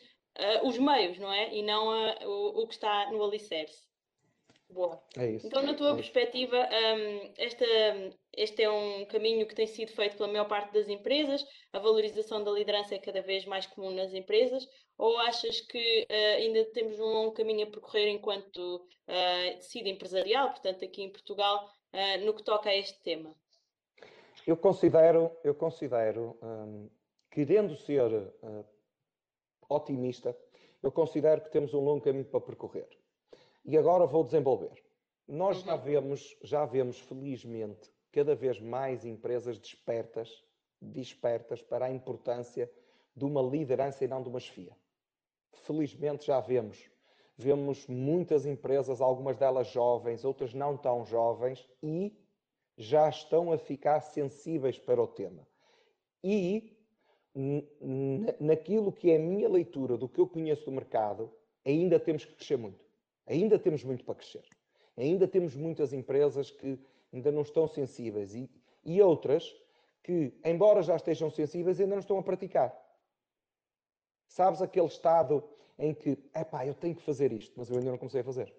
os 0.64 0.78
meios, 0.78 1.18
não 1.18 1.34
é? 1.34 1.52
E 1.52 1.64
não 1.64 1.88
o, 1.88 2.62
o 2.62 2.68
que 2.68 2.76
está 2.76 3.12
no 3.12 3.24
alicerce. 3.24 3.88
Boa. 4.70 5.02
É 5.18 5.32
isso. 5.32 5.48
Então, 5.48 5.64
na 5.64 5.74
tua 5.74 5.92
é 5.92 5.96
perspectiva, 5.96 6.58
um, 6.58 7.34
esta, 7.38 7.66
este 8.36 8.64
é 8.64 8.70
um 8.70 9.06
caminho 9.06 9.48
que 9.48 9.56
tem 9.56 9.66
sido 9.66 9.92
feito 9.94 10.18
pela 10.18 10.28
maior 10.28 10.48
parte 10.48 10.74
das 10.74 10.90
empresas, 10.90 11.46
a 11.72 11.80
valorização 11.80 12.44
da 12.44 12.52
liderança 12.52 12.96
é 12.96 13.00
cada 13.00 13.22
vez 13.22 13.46
mais 13.46 13.66
comum 13.66 13.92
nas 13.92 14.14
empresas, 14.14 14.68
ou 14.98 15.18
achas 15.20 15.62
que 15.62 16.08
uh, 16.10 16.36
ainda 16.38 16.66
temos 16.66 17.00
um 17.00 17.06
longo 17.06 17.32
caminho 17.32 17.66
a 17.66 17.72
percorrer 17.72 18.10
enquanto 18.10 18.58
uh, 18.58 19.56
tecido 19.56 19.88
empresarial, 19.88 20.50
portanto, 20.50 20.84
aqui 20.84 21.02
em 21.02 21.12
Portugal, 21.12 21.70
uh, 21.94 22.26
no 22.26 22.34
que 22.34 22.44
toca 22.44 22.70
a 22.70 22.76
este 22.76 23.02
tema? 23.02 23.34
Eu 24.46 24.58
considero, 24.58 25.32
eu 25.44 25.56
considero 25.56 26.38
um, 26.42 26.90
querendo 27.32 27.76
ser 27.78 28.12
uh, 28.12 28.66
otimista, 29.70 30.38
eu 30.84 30.92
considero 30.92 31.42
que 31.42 31.52
temos 31.52 31.74
um 31.74 31.80
longo 31.80 32.02
caminho 32.02 32.26
para 32.26 32.42
percorrer. 32.42 32.88
E 33.68 33.78
agora 33.78 34.08
vou 34.08 34.24
desenvolver. 34.24 34.82
Nós 35.28 35.60
já 35.60 35.76
uhum. 35.76 35.82
vemos, 35.82 36.38
já 36.42 36.66
vemos 36.66 37.00
felizmente 37.02 37.92
cada 38.14 38.34
vez 38.34 38.62
mais 38.62 39.06
empresas 39.06 39.60
despertas, 39.60 40.42
despertas 40.82 41.62
para 41.62 41.86
a 41.86 41.92
importância 41.92 42.72
de 43.14 43.26
uma 43.26 43.42
liderança 43.42 44.06
e 44.06 44.08
não 44.08 44.24
de 44.24 44.30
uma 44.30 44.40
chefia. 44.40 44.74
Felizmente 45.52 46.28
já 46.28 46.40
vemos. 46.40 46.90
Vemos 47.38 47.86
muitas 47.88 48.46
empresas, 48.46 49.02
algumas 49.02 49.36
delas 49.36 49.68
jovens, 49.68 50.24
outras 50.24 50.54
não 50.54 50.78
tão 50.78 51.06
jovens, 51.06 51.68
e 51.84 52.18
já 52.78 53.10
estão 53.10 53.52
a 53.52 53.58
ficar 53.58 54.00
sensíveis 54.00 54.80
para 54.80 55.02
o 55.02 55.08
tema. 55.08 55.46
E 56.24 56.74
naquilo 58.40 58.94
que 58.94 59.12
é 59.12 59.18
a 59.18 59.20
minha 59.20 59.50
leitura 59.50 59.98
do 59.98 60.08
que 60.08 60.20
eu 60.20 60.28
conheço 60.28 60.66
do 60.66 60.72
mercado, 60.72 61.32
ainda 61.66 62.00
temos 62.00 62.24
que 62.24 62.34
crescer 62.34 62.58
muito. 62.58 62.87
Ainda 63.28 63.60
temos 63.60 63.84
muito 63.84 64.04
para 64.04 64.16
crescer. 64.16 64.44
Ainda 64.96 65.28
temos 65.28 65.56
muitas 65.56 65.94
empresas 65.94 66.50
que 66.50 66.80
ainda 67.14 67.32
não 67.32 67.42
estão 67.42 67.68
sensíveis 67.68 68.34
e, 68.34 68.50
e 68.84 69.02
outras 69.02 69.56
que, 70.02 70.34
embora 70.44 70.82
já 70.82 70.96
estejam 70.96 71.30
sensíveis, 71.30 71.80
ainda 71.80 71.96
não 71.96 72.00
estão 72.00 72.18
a 72.18 72.24
praticar. 72.24 72.76
Sabes 74.28 74.62
aquele 74.62 74.88
estado 74.88 75.44
em 75.78 75.94
que, 75.94 76.18
é 76.34 76.44
pá, 76.44 76.66
eu 76.66 76.74
tenho 76.74 76.96
que 76.96 77.02
fazer 77.02 77.32
isto, 77.32 77.54
mas 77.58 77.70
eu 77.70 77.78
ainda 77.78 77.92
não 77.92 77.98
comecei 77.98 78.22
a 78.22 78.24
fazer. 78.24 78.54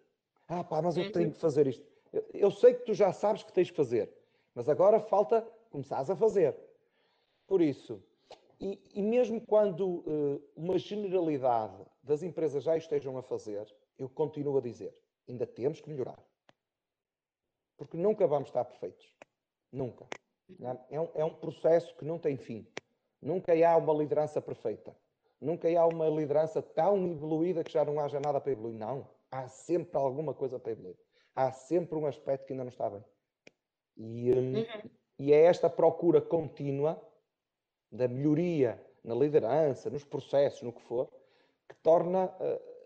Ah, 0.46 0.62
pá, 0.62 0.80
mas 0.80 0.96
eu 0.96 1.04
uhum. 1.04 1.12
tenho 1.12 1.32
que 1.32 1.38
fazer 1.38 1.66
isto. 1.66 1.84
Eu, 2.12 2.24
eu 2.32 2.50
sei 2.50 2.74
que 2.74 2.84
tu 2.84 2.94
já 2.94 3.12
sabes 3.12 3.42
que 3.42 3.52
tens 3.52 3.70
que 3.70 3.76
fazer, 3.76 4.12
mas 4.54 4.68
agora 4.68 5.00
falta 5.00 5.46
começares 5.70 6.08
a 6.10 6.16
fazer. 6.16 6.54
Por 7.46 7.60
isso, 7.60 8.02
e, 8.60 8.78
e 8.94 9.02
mesmo 9.02 9.40
quando 9.40 9.86
uh, 9.86 10.42
uma 10.56 10.78
generalidade 10.78 11.76
das 12.02 12.22
empresas 12.22 12.62
já 12.62 12.76
estejam 12.76 13.16
a 13.16 13.22
fazer, 13.22 13.66
eu 13.98 14.08
continuo 14.08 14.56
a 14.56 14.60
dizer, 14.60 14.96
ainda 15.28 15.46
temos 15.46 15.80
que 15.80 15.90
melhorar. 15.90 16.22
Porque 17.76 17.96
nunca 17.96 18.26
vamos 18.26 18.48
estar 18.48 18.64
perfeitos. 18.64 19.16
Nunca. 19.72 20.06
É 20.88 21.00
um, 21.00 21.08
é 21.14 21.24
um 21.24 21.34
processo 21.34 21.94
que 21.96 22.04
não 22.04 22.18
tem 22.18 22.36
fim. 22.36 22.66
Nunca 23.20 23.52
há 23.52 23.76
uma 23.76 23.92
liderança 23.92 24.40
perfeita. 24.40 24.96
Nunca 25.40 25.68
há 25.68 25.86
uma 25.86 26.08
liderança 26.08 26.62
tão 26.62 27.06
evoluída 27.08 27.62
que 27.62 27.72
já 27.72 27.84
não 27.84 28.00
haja 28.00 28.18
nada 28.18 28.40
para 28.40 28.52
evoluir. 28.52 28.76
Não. 28.76 29.08
Há 29.30 29.46
sempre 29.48 29.96
alguma 29.96 30.34
coisa 30.34 30.58
para 30.58 30.72
evoluir. 30.72 30.96
Há 31.34 31.52
sempre 31.52 31.96
um 31.96 32.06
aspecto 32.06 32.46
que 32.46 32.52
ainda 32.52 32.64
não 32.64 32.70
está 32.70 32.88
bem. 32.90 33.04
E, 33.96 34.32
um, 34.32 34.56
uhum. 34.56 34.90
e 35.18 35.32
é 35.32 35.42
esta 35.42 35.68
procura 35.68 36.20
contínua 36.20 37.00
da 37.90 38.08
melhoria 38.08 38.82
na 39.04 39.14
liderança, 39.14 39.90
nos 39.90 40.04
processos, 40.04 40.62
no 40.62 40.72
que 40.72 40.82
for, 40.82 41.08
que 41.68 41.74
torna 41.76 42.26
uh, 42.26 42.77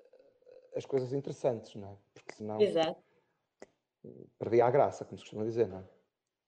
as 0.75 0.87
coisas 0.87 1.13
interessantes, 1.13 1.75
não 1.75 1.93
é? 1.93 1.97
Porque 2.15 2.35
senão 2.35 2.61
Exato. 2.61 3.03
perdia 4.39 4.65
a 4.65 4.71
graça, 4.71 5.05
como 5.05 5.19
se 5.19 5.25
costuma 5.25 5.45
dizer, 5.45 5.69
não 5.69 5.79
é? 5.79 6.03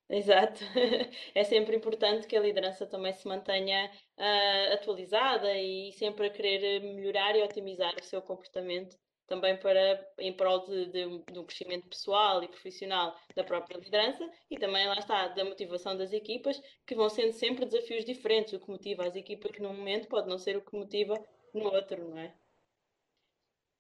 Exato. 0.09 0.61
É 1.35 1.45
sempre 1.45 1.77
importante 1.77 2.27
que 2.27 2.37
a 2.37 2.41
liderança 2.41 2.87
também 2.87 3.13
se 3.13 3.27
mantenha 3.27 3.91
uh, 4.19 4.75
atualizada 4.75 5.53
e 5.59 5.93
sempre 5.93 6.27
a 6.27 6.31
querer 6.31 6.81
melhorar 6.81 7.35
e 7.37 7.43
otimizar 7.43 7.95
o 7.99 8.05
seu 8.05 8.23
comportamento, 8.23 8.97
também 9.27 9.57
para 9.57 10.07
em 10.19 10.33
prol 10.33 10.65
de, 10.67 10.87
de, 10.87 11.25
de, 11.33 11.39
um 11.39 11.45
crescimento 11.45 11.89
pessoal 11.89 12.43
e 12.43 12.49
profissional 12.49 13.17
da 13.35 13.43
própria 13.43 13.79
liderança 13.79 14.31
e 14.51 14.59
também 14.59 14.87
lá 14.87 14.99
está 14.99 15.29
da 15.29 15.45
motivação 15.45 15.97
das 15.97 16.13
equipas, 16.13 16.61
que 16.87 16.95
vão 16.95 17.09
sendo 17.09 17.33
sempre 17.33 17.65
desafios 17.65 18.05
diferentes. 18.05 18.53
O 18.53 18.61
que 18.61 18.71
motiva 18.71 19.07
as 19.07 19.17
equipas 19.17 19.59
num 19.59 19.75
momento 19.75 20.09
pode 20.09 20.29
não 20.29 20.39
ser 20.39 20.57
o 20.57 20.63
que 20.63 20.77
motiva 20.77 21.15
no 21.55 21.65
outro, 21.73 22.09
não 22.09 22.19
é? 22.19 22.35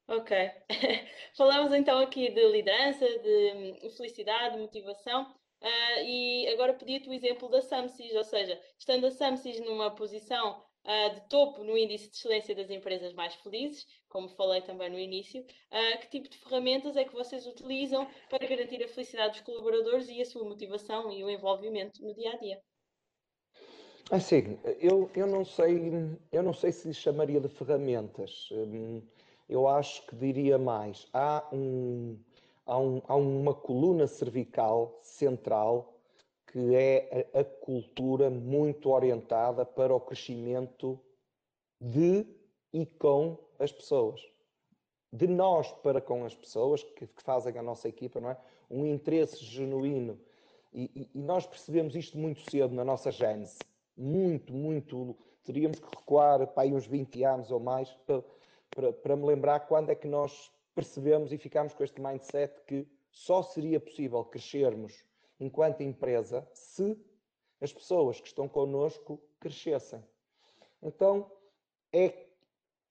Ok. 0.06 0.36
Falamos 1.36 1.72
então 1.72 1.98
aqui 1.98 2.30
de 2.30 2.48
liderança, 2.48 3.06
de 3.06 3.78
hum, 3.84 3.90
felicidade, 3.90 4.56
de 4.56 4.60
motivação. 4.60 5.22
Uh, 5.62 6.04
e 6.04 6.48
agora 6.48 6.74
pedia-te 6.74 7.08
o 7.08 7.12
exemplo 7.12 7.48
da 7.48 7.62
SAMSIS, 7.62 8.14
ou 8.14 8.24
seja, 8.24 8.60
estando 8.78 9.06
a 9.06 9.10
SAMSIS 9.10 9.60
numa 9.60 9.90
posição 9.94 10.62
uh, 10.84 11.14
de 11.14 11.26
topo 11.28 11.64
no 11.64 11.76
índice 11.78 12.10
de 12.10 12.16
excelência 12.16 12.54
das 12.54 12.68
empresas 12.68 13.14
mais 13.14 13.34
felizes, 13.36 13.86
como 14.10 14.28
falei 14.28 14.60
também 14.60 14.90
no 14.90 14.98
início, 14.98 15.40
uh, 15.40 15.98
que 16.00 16.08
tipo 16.10 16.28
de 16.28 16.36
ferramentas 16.36 16.96
é 16.96 17.04
que 17.04 17.14
vocês 17.14 17.46
utilizam 17.46 18.06
para 18.28 18.46
garantir 18.46 18.84
a 18.84 18.88
felicidade 18.88 19.38
dos 19.38 19.40
colaboradores 19.40 20.06
e 20.10 20.20
a 20.20 20.26
sua 20.26 20.44
motivação 20.44 21.10
e 21.10 21.24
o 21.24 21.30
envolvimento 21.30 22.02
no 22.02 22.14
dia 22.14 22.32
a 22.32 22.36
dia? 22.36 22.60
Assim, 24.10 24.58
eu, 24.80 25.10
eu 25.16 25.26
não 25.26 25.46
sei, 25.46 25.78
eu 26.30 26.42
não 26.42 26.52
sei 26.52 26.72
se 26.72 26.92
chamaria 26.92 27.40
de 27.40 27.48
ferramentas. 27.48 28.50
Hum, 28.52 29.02
eu 29.48 29.68
acho 29.68 30.06
que 30.06 30.16
diria 30.16 30.58
mais. 30.58 31.06
Há, 31.12 31.46
um, 31.52 32.18
há, 32.66 32.78
um, 32.78 33.02
há 33.06 33.16
uma 33.16 33.54
coluna 33.54 34.06
cervical 34.06 34.98
central 35.02 35.94
que 36.46 36.74
é 36.74 37.28
a, 37.34 37.40
a 37.40 37.44
cultura 37.44 38.30
muito 38.30 38.90
orientada 38.90 39.64
para 39.66 39.94
o 39.94 40.00
crescimento 40.00 41.00
de 41.80 42.26
e 42.72 42.86
com 42.86 43.38
as 43.58 43.72
pessoas. 43.72 44.20
De 45.12 45.26
nós 45.26 45.70
para 45.82 46.00
com 46.00 46.24
as 46.24 46.34
pessoas 46.34 46.82
que, 46.82 47.06
que 47.06 47.22
fazem 47.22 47.56
a 47.58 47.62
nossa 47.62 47.88
equipa, 47.88 48.20
não 48.20 48.30
é? 48.30 48.36
Um 48.70 48.86
interesse 48.86 49.44
genuíno. 49.44 50.18
E, 50.72 50.90
e, 50.94 51.10
e 51.14 51.22
nós 51.22 51.46
percebemos 51.46 51.94
isto 51.94 52.18
muito 52.18 52.48
cedo 52.50 52.74
na 52.74 52.84
nossa 52.84 53.10
gênese. 53.10 53.58
Muito, 53.96 54.52
muito. 54.52 55.16
Teríamos 55.44 55.78
que 55.78 55.86
recuar 55.86 56.46
para 56.48 56.62
aí 56.64 56.72
uns 56.72 56.86
20 56.86 57.22
anos 57.22 57.50
ou 57.50 57.60
mais 57.60 57.88
para, 58.06 58.24
para, 58.74 59.16
me 59.16 59.24
lembrar 59.24 59.60
quando 59.60 59.90
é 59.90 59.94
que 59.94 60.08
nós 60.08 60.52
percebemos 60.74 61.32
e 61.32 61.38
ficámos 61.38 61.72
com 61.74 61.84
este 61.84 62.00
mindset 62.00 62.60
que 62.66 62.86
só 63.10 63.42
seria 63.42 63.78
possível 63.78 64.24
crescermos 64.24 65.04
enquanto 65.38 65.82
empresa 65.82 66.46
se 66.52 66.98
as 67.60 67.72
pessoas 67.72 68.20
que 68.20 68.26
estão 68.26 68.48
connosco 68.48 69.20
crescessem. 69.38 70.02
Então, 70.82 71.30
é, 71.92 72.26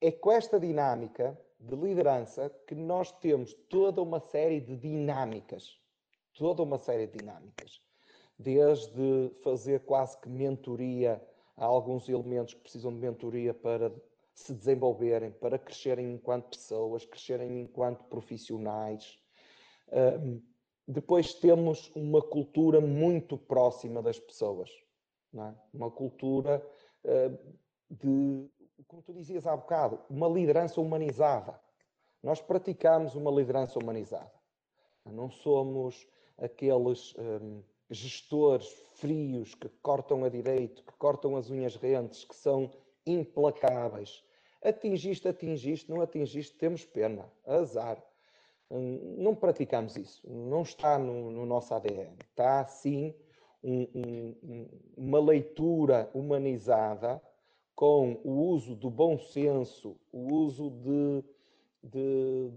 é 0.02 0.12
com 0.12 0.32
esta 0.32 0.60
dinâmica 0.60 1.38
de 1.60 1.76
liderança 1.76 2.50
que 2.68 2.76
nós 2.76 3.12
temos 3.12 3.54
toda 3.70 4.02
uma 4.02 4.20
série 4.20 4.60
de 4.60 4.76
dinâmicas. 4.76 5.80
Toda 6.34 6.64
uma 6.64 6.78
série 6.78 7.08
de 7.08 7.20
dinâmicas. 7.20 7.82
Desde 8.38 9.30
fazer 9.44 9.82
quase 9.82 10.18
que 10.20 10.30
mentoria 10.30 11.22
a 11.56 11.66
alguns 11.66 12.10
elementos 12.10 12.54
que 12.54 12.62
precisam 12.62 12.92
de 12.92 13.00
mentoria 13.00 13.54
para 13.54 13.92
se 14.34 14.54
desenvolverem, 14.54 15.32
para 15.32 15.60
crescerem 15.60 16.12
enquanto 16.12 16.58
pessoas, 16.58 17.06
crescerem 17.06 17.62
enquanto 17.62 18.04
profissionais. 18.06 19.18
depois 20.88 21.34
temos 21.36 21.92
uma 21.96 22.22
cultura 22.22 22.82
muito 22.82 23.38
próxima 23.38 24.02
das 24.02 24.20
pessoas, 24.20 24.70
é? 25.36 25.54
uma 25.74 25.92
cultura 25.92 26.66
de 27.90 28.50
como 28.88 29.02
tu 29.02 29.14
dizias 29.14 29.48
há 29.48 29.56
bocado, 29.56 30.00
uma 30.10 30.28
liderança 30.28 30.80
humanizada. 30.80 31.60
Nós 32.22 32.42
praticamos 32.42 33.16
uma 33.16 33.32
liderança 33.32 33.80
humanizada. 33.80 34.32
Não 35.06 35.30
somos 35.30 36.08
aqueles 36.38 37.14
um, 37.18 37.62
gestores 37.90 38.68
frios 38.94 39.56
que 39.56 39.70
cortam 39.82 40.24
a 40.24 40.30
direito, 40.30 40.84
que 40.84 40.94
cortam 40.94 41.36
as 41.36 41.50
unhas 41.50 41.76
rentes, 41.76 42.24
que 42.24 42.36
são 42.36 42.72
implacáveis. 43.06 44.24
Atingiste, 44.62 45.28
atingiste, 45.28 45.90
não 45.90 46.02
atingiste, 46.02 46.56
temos 46.56 46.86
pena, 46.86 47.32
azar. 47.46 48.02
Hum, 48.72 49.16
não 49.18 49.36
praticamos 49.36 49.96
isso, 49.98 50.28
não 50.30 50.62
está 50.62 50.98
no, 50.98 51.30
no 51.32 51.46
nosso 51.46 51.74
ADN. 51.74 52.16
Está, 52.30 52.66
sim, 52.66 53.14
um, 53.64 53.88
um, 53.94 54.70
uma 54.98 55.20
leitura 55.20 56.10
humanizada 56.14 57.22
com 57.76 58.22
o 58.24 58.32
uso 58.32 58.76
do 58.76 58.90
bom 58.90 59.18
senso, 59.18 60.00
o 60.12 60.34
uso 60.34 60.70
de, 60.70 61.24
de 61.84 62.52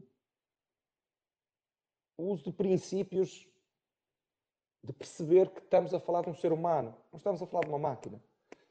o 2.16 2.24
uso 2.24 2.44
de 2.44 2.52
princípios 2.52 3.46
de 4.82 4.92
perceber 4.92 5.50
que 5.50 5.60
estamos 5.60 5.92
a 5.92 6.00
falar 6.00 6.22
de 6.22 6.30
um 6.30 6.34
ser 6.34 6.52
humano, 6.52 6.94
não 7.12 7.18
estamos 7.18 7.42
a 7.42 7.46
falar 7.46 7.64
de 7.64 7.70
uma 7.70 7.78
máquina. 7.78 8.22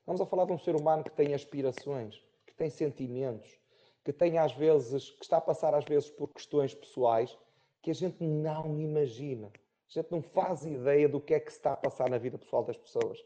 Estamos 0.06 0.22
a 0.22 0.26
falar 0.28 0.46
de 0.46 0.54
um 0.54 0.60
ser 0.60 0.76
humano 0.76 1.04
que 1.04 1.10
tem 1.10 1.34
aspirações, 1.34 2.24
que 2.46 2.54
tem 2.54 2.70
sentimentos, 2.70 3.58
que 4.04 4.14
tem 4.14 4.38
às 4.38 4.54
vezes, 4.54 5.10
que 5.10 5.24
está 5.24 5.38
a 5.38 5.42
passar 5.42 5.74
às 5.74 5.84
vezes 5.84 6.12
por 6.12 6.28
questões 6.28 6.76
pessoais 6.76 7.36
que 7.82 7.90
a 7.90 7.94
gente 7.96 8.24
não 8.24 8.80
imagina. 8.80 9.48
A 9.48 9.92
gente 9.92 10.12
não 10.12 10.22
faz 10.22 10.64
ideia 10.64 11.10
do 11.10 11.20
que 11.20 11.34
é 11.34 11.40
que 11.40 11.50
se 11.52 11.58
está 11.58 11.74
a 11.74 11.78
passar 11.78 12.08
na 12.08 12.20
vida 12.20 12.38
pessoal 12.38 12.64
das 12.64 12.78
pessoas. 12.78 13.26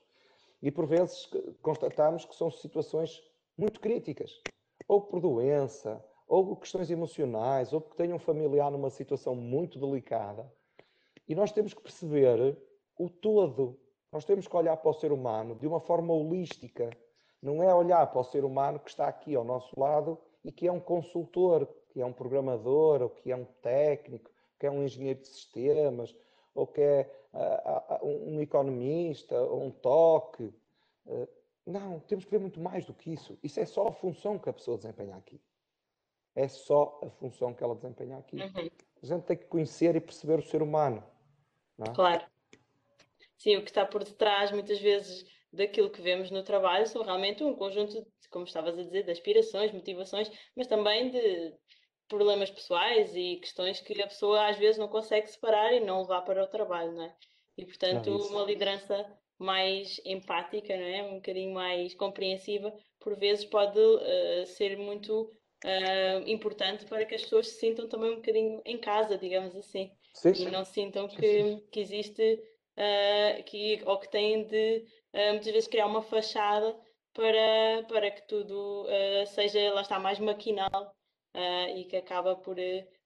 E 0.62 0.72
por 0.72 0.88
vezes 0.88 1.30
constatamos 1.62 2.24
que 2.24 2.34
são 2.34 2.50
situações 2.50 3.22
muito 3.58 3.82
críticas, 3.82 4.42
ou 4.88 5.02
por 5.02 5.20
doença, 5.20 6.02
ou 6.30 6.48
por 6.48 6.62
questões 6.62 6.90
emocionais, 6.90 7.74
ou 7.74 7.82
porque 7.82 7.98
têm 7.98 8.14
um 8.14 8.20
familiar 8.20 8.72
numa 8.72 8.90
situação 8.90 9.36
muito 9.36 9.78
delicada. 9.78 10.50
E 11.28 11.36
nós 11.36 11.52
temos 11.52 11.74
que 11.74 11.82
perceber 11.82 12.58
o 12.98 13.10
todo. 13.10 13.78
Nós 14.12 14.26
temos 14.26 14.48
que 14.48 14.56
olhar 14.56 14.76
para 14.78 14.90
o 14.90 14.94
ser 14.94 15.12
humano 15.12 15.56
de 15.56 15.68
uma 15.68 15.80
forma 15.80 16.14
holística. 16.14 16.90
Não 17.42 17.64
é 17.64 17.74
olhar 17.74 18.06
para 18.08 18.20
o 18.20 18.24
ser 18.24 18.44
humano 18.44 18.80
que 18.80 18.90
está 18.90 19.08
aqui 19.08 19.36
ao 19.36 19.44
nosso 19.44 19.80
lado 19.80 20.20
e 20.44 20.52
que 20.52 20.68
é 20.68 20.72
um 20.72 20.80
consultor, 20.80 21.68
que 21.90 22.02
é 22.02 22.06
um 22.06 22.14
programador, 22.14 23.02
ou 23.02 23.10
que 23.10 23.32
é 23.32 23.36
um 23.36 23.46
técnico, 23.62 24.32
que 24.60 24.66
é 24.66 24.72
um 24.72 24.84
engenheiro 24.84 25.22
de 25.22 25.28
sistemas, 25.28 26.16
ou 26.54 26.68
que 26.68 26.82
é 26.82 27.12
uh, 27.34 28.06
uh, 28.06 28.08
um 28.08 28.42
economista, 28.42 29.40
ou 29.40 29.64
um 29.64 29.72
toque. 29.72 30.54
Uh, 31.06 31.28
não, 31.66 32.00
temos 32.02 32.26
que 32.26 32.32
ver 32.32 32.40
muito 32.40 32.60
mais 32.60 32.86
do 32.86 32.94
que 32.94 33.14
isso. 33.14 33.38
Isso 33.44 33.60
é 33.60 33.66
só 33.66 33.88
a 33.88 33.92
função 33.92 34.40
que 34.40 34.50
a 34.50 34.54
pessoa 34.54 34.78
desempenha 34.78 35.16
aqui. 35.16 35.40
É 36.36 36.48
só 36.48 37.00
a 37.04 37.10
função 37.10 37.54
que 37.54 37.64
ela 37.64 37.76
desempenha 37.76 38.18
aqui. 38.18 38.38
Uhum. 38.38 38.70
A 39.02 39.06
gente 39.06 39.24
tem 39.24 39.38
que 39.38 39.46
conhecer 39.46 39.96
e 39.96 40.02
perceber 40.02 40.40
o 40.40 40.44
ser 40.44 40.62
humano. 40.62 41.04
É? 41.80 41.94
Claro. 41.94 42.26
Sim, 43.40 43.58
o 43.58 43.64
que 43.64 43.70
está 43.70 43.86
por 43.86 44.04
detrás, 44.04 44.52
muitas 44.52 44.80
vezes, 44.80 45.26
daquilo 45.52 45.90
que 45.90 46.02
vemos 46.02 46.30
no 46.30 46.44
trabalho 46.44 46.86
são 46.86 47.02
realmente 47.02 47.44
um 47.44 47.56
conjunto, 47.56 47.94
de, 47.94 48.30
como 48.30 48.46
estavas 48.46 48.78
a 48.78 48.84
dizer, 48.84 49.04
de 49.04 49.12
aspirações, 49.12 49.72
motivações, 49.72 50.30
mas 50.56 50.68
também 50.68 51.10
de 51.10 51.54
problemas 52.08 52.52
pessoais 52.52 53.16
e 53.16 53.38
questões 53.38 53.80
que 53.80 54.02
a 54.02 54.08
pessoa 54.08 54.48
às 54.48 54.58
vezes 54.58 54.78
não 54.78 54.88
consegue 54.88 55.28
separar 55.28 55.74
e 55.74 55.80
não 55.80 56.02
levar 56.02 56.22
para 56.22 56.44
o 56.44 56.48
trabalho, 56.48 56.92
não 56.92 57.04
é? 57.04 57.16
E 57.58 57.66
portanto, 57.66 58.16
uma 58.28 58.44
liderança 58.44 59.06
mais 59.38 60.02
empática, 60.06 60.76
não 60.76 60.84
é? 60.84 61.04
Um 61.04 61.16
bocadinho 61.16 61.54
mais 61.54 61.94
compreensiva, 61.96 62.74
por 63.00 63.16
vezes 63.18 63.46
pode 63.46 63.80
uh, 63.80 64.46
ser 64.46 64.78
muito 64.78 65.32
uh, 65.64 66.28
importante 66.28 66.86
para 66.86 67.06
que 67.06 67.16
as 67.16 67.22
pessoas 67.22 67.48
se 67.48 67.60
sintam 67.60 67.88
também 67.88 68.12
um 68.12 68.16
bocadinho 68.16 68.62
em 68.66 68.78
casa, 68.78 69.18
digamos 69.18 69.56
assim. 69.56 69.92
Sim, 70.14 70.34
sim. 70.34 70.48
E 70.48 70.52
não 70.52 70.66
sintam 70.66 71.08
que, 71.08 71.62
que 71.72 71.80
existe 71.80 72.42
uh, 72.80 73.44
que, 73.44 73.82
ou 73.86 74.00
que 74.00 74.10
têm 74.10 74.46
de 74.46 74.86
muitas 75.32 75.52
vezes 75.52 75.68
criar 75.68 75.88
uma 75.88 76.02
fachada 76.02 76.76
para, 77.14 77.84
para 77.88 78.12
que 78.12 78.22
tudo 78.28 78.86
seja, 79.34 79.74
lá 79.74 79.82
está, 79.82 80.00
mais 80.00 80.20
maquinal 80.20 80.96
uh, 81.36 81.78
e 81.78 81.86
que 81.86 81.98
acaba 81.98 82.36
por, 82.36 82.56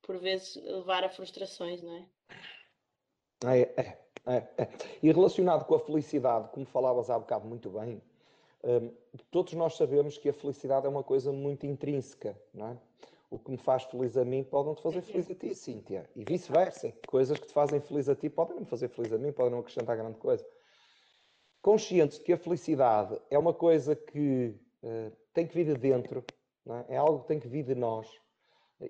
por 0.01 0.17
vezes, 0.17 0.55
levar 0.55 1.03
a 1.03 1.09
frustrações, 1.09 1.81
não 1.81 1.95
é? 1.95 2.05
É, 3.45 3.61
é, 3.61 3.97
é, 4.25 4.35
é. 4.57 4.69
E 5.01 5.11
relacionado 5.11 5.65
com 5.65 5.75
a 5.75 5.79
felicidade, 5.79 6.49
como 6.49 6.65
falavas 6.65 7.09
há 7.09 7.19
bocado 7.19 7.47
muito 7.47 7.69
bem, 7.69 8.01
um, 8.63 8.93
todos 9.29 9.53
nós 9.53 9.75
sabemos 9.75 10.17
que 10.17 10.29
a 10.29 10.33
felicidade 10.33 10.85
é 10.85 10.89
uma 10.89 11.03
coisa 11.03 11.31
muito 11.31 11.65
intrínseca, 11.65 12.37
não 12.53 12.69
é? 12.69 12.77
O 13.33 13.39
que 13.39 13.49
me 13.49 13.57
faz 13.57 13.83
feliz 13.85 14.15
a 14.15 14.23
mim 14.23 14.43
pode 14.43 14.67
não 14.67 14.75
te 14.75 14.83
fazer 14.83 15.01
feliz 15.01 15.27
a 15.31 15.33
ti, 15.33 15.55
Cíntia. 15.55 16.07
E 16.15 16.23
vice-versa. 16.23 16.93
Coisas 17.07 17.39
que 17.39 17.47
te 17.47 17.51
fazem 17.51 17.81
feliz 17.81 18.07
a 18.07 18.15
ti 18.15 18.29
podem 18.29 18.53
não 18.53 18.61
me 18.61 18.67
fazer 18.67 18.89
feliz 18.89 19.11
a 19.11 19.17
mim, 19.17 19.31
podem 19.31 19.53
não 19.53 19.59
acrescentar 19.61 19.97
grande 19.97 20.19
coisa. 20.19 20.45
Conscientes 21.59 22.19
de 22.19 22.25
que 22.25 22.33
a 22.33 22.37
felicidade 22.37 23.19
é 23.31 23.39
uma 23.39 23.51
coisa 23.51 23.95
que 23.95 24.55
uh, 24.83 25.11
tem 25.33 25.47
que 25.47 25.55
vir 25.55 25.65
de 25.65 25.73
dentro, 25.73 26.23
é? 26.87 26.93
é? 26.93 26.97
algo 26.97 27.21
que 27.21 27.27
tem 27.27 27.39
que 27.39 27.47
vir 27.47 27.63
de 27.63 27.73
nós. 27.73 28.07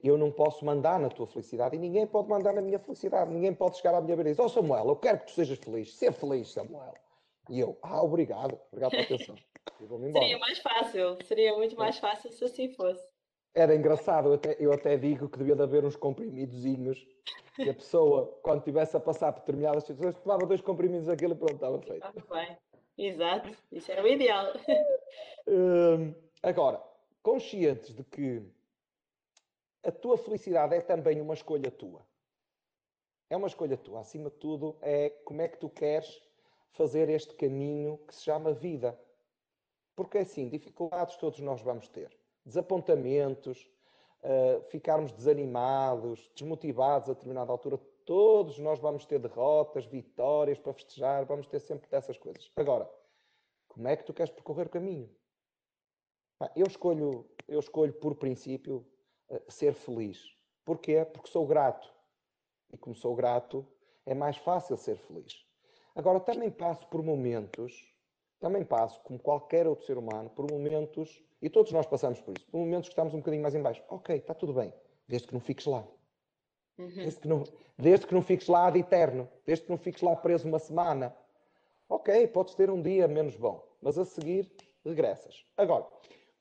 Eu 0.04 0.18
não 0.18 0.30
posso 0.30 0.66
mandar 0.66 1.00
na 1.00 1.08
tua 1.08 1.26
felicidade 1.26 1.78
e 1.78 1.80
ninguém 1.80 2.06
pode 2.06 2.28
mandar 2.28 2.52
na 2.52 2.62
minha 2.62 2.80
felicidade. 2.80 3.32
Ninguém 3.32 3.54
pode 3.54 3.78
chegar 3.78 3.96
à 3.96 4.02
minha 4.02 4.18
beira 4.18 4.30
e 4.30 4.34
dizer: 4.34 4.42
Oh 4.42 4.50
Samuel, 4.50 4.90
eu 4.90 4.96
quero 4.98 5.20
que 5.20 5.28
tu 5.28 5.32
sejas 5.32 5.58
feliz. 5.58 5.96
Ser 5.96 6.12
feliz, 6.12 6.52
Samuel. 6.52 6.96
E 7.50 7.62
eu, 7.62 7.78
ah, 7.82 8.04
obrigado, 8.04 8.60
obrigado 8.74 8.92
pela 8.92 9.04
atenção. 9.04 9.38
Seria 10.20 10.38
mais 10.38 10.60
fácil, 10.60 11.18
seria 11.24 11.56
muito 11.56 11.78
mais 11.78 11.98
fácil 11.98 12.30
se 12.30 12.44
assim 12.44 12.70
fosse. 12.74 13.13
Era 13.56 13.76
engraçado, 13.76 14.30
eu 14.30 14.34
até, 14.34 14.56
eu 14.60 14.74
até 14.74 14.98
digo 14.98 15.30
que 15.30 15.38
devia 15.38 15.56
de 15.56 15.62
haver 15.62 15.86
uns 15.86 15.96
comprimidozinhos 15.96 17.08
que 17.56 17.70
a 17.70 17.74
pessoa, 17.74 18.40
quando 18.42 18.60
estivesse 18.60 18.98
a 18.98 19.00
passar 19.00 19.32
por 19.32 19.42
determinadas 19.42 19.84
situações, 19.84 20.22
tomava 20.24 20.46
dois 20.48 20.62
comprimidos 20.62 21.06
daquilo 21.06 21.34
e 21.34 21.38
pronto, 21.38 21.54
estava 21.56 21.80
feito. 21.80 22.04
Ah, 22.04 22.14
bem. 22.34 22.58
Exato, 22.98 23.56
isso 23.72 23.92
era 23.92 24.04
o 24.04 24.08
ideal. 24.08 24.54
Hum, 25.46 26.16
agora, 26.42 26.82
conscientes 27.22 27.94
de 27.94 28.04
que 28.06 28.42
a 29.84 29.92
tua 29.92 30.18
felicidade 30.18 30.74
é 30.74 30.80
também 30.80 31.20
uma 31.20 31.34
escolha 31.34 31.70
tua. 31.70 32.02
É 33.30 33.36
uma 33.36 33.48
escolha 33.48 33.76
tua. 33.76 34.00
Acima 34.00 34.30
de 34.30 34.38
tudo, 34.38 34.78
é 34.82 35.10
como 35.26 35.42
é 35.42 35.48
que 35.50 35.58
tu 35.58 35.70
queres 35.70 36.22
fazer 36.72 37.10
este 37.10 37.34
caminho 37.34 37.98
que 38.08 38.16
se 38.16 38.24
chama 38.24 38.54
vida. 38.54 38.98
Porque 39.96 40.20
assim, 40.20 40.48
dificuldades 40.48 41.18
todos 41.18 41.40
nós 41.40 41.62
vamos 41.62 41.88
ter. 41.90 42.16
Desapontamentos, 42.46 43.70
uh, 44.24 44.62
ficarmos 44.70 45.12
desanimados, 45.12 46.32
desmotivados 46.36 47.10
a 47.10 47.14
determinada 47.14 47.52
altura. 47.52 47.80
Todos 48.06 48.60
nós 48.60 48.80
vamos 48.80 49.06
ter 49.06 49.20
derrotas, 49.20 49.86
vitórias 49.86 50.60
para 50.60 50.74
festejar, 50.74 51.26
vamos 51.26 51.48
ter 51.48 51.60
sempre 51.60 51.90
dessas 51.90 52.18
coisas. 52.18 52.52
Agora, 52.56 52.90
como 53.68 53.88
é 53.88 53.96
que 53.96 54.04
tu 54.04 54.14
queres 54.14 54.32
percorrer 54.32 54.68
o 54.68 54.70
caminho? 54.70 55.10
Eu 56.56 56.68
escolho, 56.68 57.26
eu 57.48 57.60
escolho 57.60 57.94
por 57.94 58.16
princípio 58.16 58.86
eh, 59.30 59.42
ser 59.48 59.74
feliz. 59.74 60.22
Porquê? 60.66 61.06
Porque 61.06 61.30
sou 61.30 61.48
grato. 61.48 61.92
E 62.72 62.78
como 62.78 62.96
sou 62.96 63.16
grato, 63.16 63.66
é 64.06 64.14
mais 64.14 64.38
fácil 64.38 64.76
ser 64.78 64.98
feliz. 64.98 65.46
Agora, 65.96 66.20
também 66.20 66.52
passo 66.52 66.88
por 66.88 67.04
momentos, 67.04 67.93
também 68.44 68.66
passo, 68.66 69.00
como 69.06 69.18
qualquer 69.18 69.66
outro 69.66 69.86
ser 69.86 69.98
humano, 69.98 70.30
por 70.30 70.52
momentos, 70.52 71.24
e 71.42 71.50
todos 71.50 71.72
nós 71.72 71.86
passamos 71.86 72.20
por 72.20 72.38
isso, 72.38 72.46
por 72.48 72.58
momentos 72.58 72.90
que 72.90 72.92
estamos 72.92 73.14
um 73.14 73.20
bocadinho 73.20 73.42
mais 73.42 73.56
em 73.56 73.62
baixo. 73.62 73.82
Ok, 73.88 74.18
está 74.18 74.34
tudo 74.34 74.52
bem, 74.52 74.74
desde 75.08 75.30
que 75.30 75.34
não 75.34 75.40
fiques 75.40 75.66
lá. 75.66 75.88
Uhum. 76.78 76.90
Desde, 76.90 77.22
que 77.22 77.28
não, 77.30 77.44
desde 77.78 78.06
que 78.06 78.14
não 78.14 78.22
fiques 78.22 78.50
lá 78.50 78.70
de 78.70 78.80
eterno, 78.80 79.30
desde 79.46 79.64
que 79.64 79.72
não 79.72 79.78
fiques 79.78 80.02
lá 80.02 80.14
preso 80.18 80.46
uma 80.46 80.60
semana. 80.60 81.16
Ok, 81.88 82.28
podes 82.28 82.54
ter 82.54 82.70
um 82.70 82.82
dia 82.82 83.08
menos 83.08 83.38
bom, 83.38 83.66
mas 83.82 83.98
a 83.98 84.04
seguir 84.04 84.52
regressas. 84.84 85.46
Agora, 85.56 85.88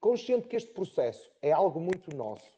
consciente 0.01 0.49
que 0.49 0.57
este 0.57 0.73
processo 0.73 1.31
é 1.41 1.53
algo 1.53 1.79
muito 1.79 2.13
nosso, 2.17 2.51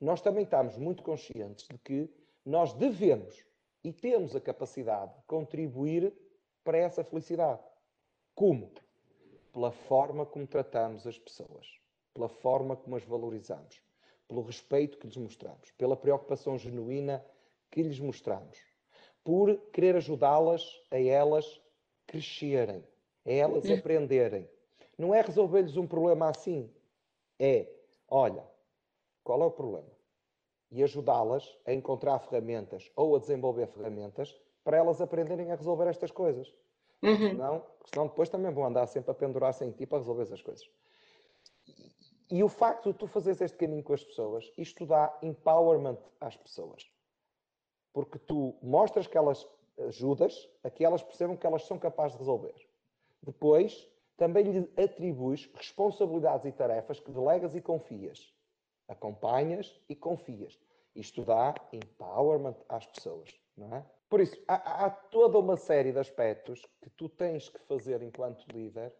nós 0.00 0.22
também 0.22 0.44
estamos 0.44 0.78
muito 0.78 1.02
conscientes 1.02 1.68
de 1.68 1.76
que 1.76 2.10
nós 2.46 2.72
devemos 2.72 3.44
e 3.84 3.92
temos 3.92 4.34
a 4.34 4.40
capacidade 4.40 5.14
de 5.16 5.22
contribuir 5.26 6.14
para 6.64 6.78
essa 6.78 7.04
felicidade. 7.04 7.60
Como? 8.34 8.70
Pela 9.52 9.70
forma 9.70 10.24
como 10.24 10.46
tratamos 10.46 11.06
as 11.06 11.18
pessoas, 11.18 11.66
pela 12.14 12.28
forma 12.28 12.76
como 12.76 12.96
as 12.96 13.04
valorizamos, 13.04 13.82
pelo 14.28 14.42
respeito 14.42 14.98
que 14.98 15.06
lhes 15.06 15.16
mostramos, 15.16 15.70
pela 15.72 15.96
preocupação 15.96 16.56
genuína 16.56 17.24
que 17.70 17.82
lhes 17.82 17.98
mostramos, 17.98 18.58
por 19.24 19.56
querer 19.72 19.96
ajudá-las 19.96 20.80
a 20.90 20.98
elas 20.98 21.60
crescerem, 22.06 22.84
a 23.24 23.30
elas 23.30 23.68
aprenderem, 23.70 24.48
não 24.96 25.14
é 25.14 25.20
resolver-lhes 25.20 25.76
um 25.76 25.86
problema 25.86 26.28
assim. 26.28 26.70
É, 27.38 27.66
olha, 28.06 28.44
qual 29.24 29.42
é 29.42 29.46
o 29.46 29.50
problema? 29.50 29.90
E 30.70 30.82
ajudá-las 30.82 31.56
a 31.64 31.72
encontrar 31.72 32.18
ferramentas 32.18 32.90
ou 32.94 33.16
a 33.16 33.18
desenvolver 33.18 33.66
ferramentas 33.66 34.38
para 34.62 34.76
elas 34.76 35.00
aprenderem 35.00 35.50
a 35.50 35.56
resolver 35.56 35.88
estas 35.88 36.10
coisas. 36.10 36.54
Uhum. 37.02 37.30
Senão, 37.30 37.66
senão 37.92 38.06
depois 38.08 38.28
também 38.28 38.52
vão 38.52 38.66
andar 38.66 38.86
sempre 38.86 39.10
a 39.10 39.14
pendurar-se 39.14 39.64
em 39.64 39.70
ti 39.70 39.86
para 39.86 39.98
resolver 39.98 40.22
essas 40.22 40.42
coisas. 40.42 40.68
E 42.30 42.44
o 42.44 42.48
facto 42.48 42.92
de 42.92 42.98
tu 42.98 43.06
fazeres 43.06 43.40
este 43.40 43.56
caminho 43.56 43.82
com 43.82 43.92
as 43.92 44.04
pessoas, 44.04 44.52
isto 44.56 44.86
dá 44.86 45.16
empowerment 45.22 45.98
às 46.20 46.36
pessoas. 46.36 46.88
Porque 47.92 48.18
tu 48.18 48.56
mostras 48.62 49.06
que 49.06 49.18
elas 49.18 49.48
ajudas 49.78 50.48
a 50.62 50.70
que 50.70 50.84
elas 50.84 51.02
percebam 51.02 51.36
que 51.36 51.46
elas 51.46 51.64
são 51.64 51.78
capazes 51.78 52.12
de 52.12 52.18
resolver. 52.18 52.54
Depois, 53.22 53.88
também 54.16 54.44
lhe 54.44 54.82
atribuis 54.82 55.50
responsabilidades 55.54 56.46
e 56.46 56.52
tarefas 56.52 57.00
que 57.00 57.10
delegas 57.10 57.56
e 57.56 57.60
confias. 57.60 58.32
Acompanhas 58.86 59.80
e 59.88 59.96
confias. 59.96 60.58
Isto 60.94 61.24
dá 61.24 61.54
empowerment 61.72 62.56
às 62.68 62.86
pessoas, 62.86 63.34
não 63.56 63.74
é? 63.74 63.84
Por 64.10 64.20
isso, 64.20 64.36
há, 64.48 64.86
há 64.86 64.90
toda 64.90 65.38
uma 65.38 65.56
série 65.56 65.92
de 65.92 65.98
aspectos 66.00 66.66
que 66.82 66.90
tu 66.90 67.08
tens 67.08 67.48
que 67.48 67.60
fazer 67.60 68.02
enquanto 68.02 68.44
líder 68.52 68.92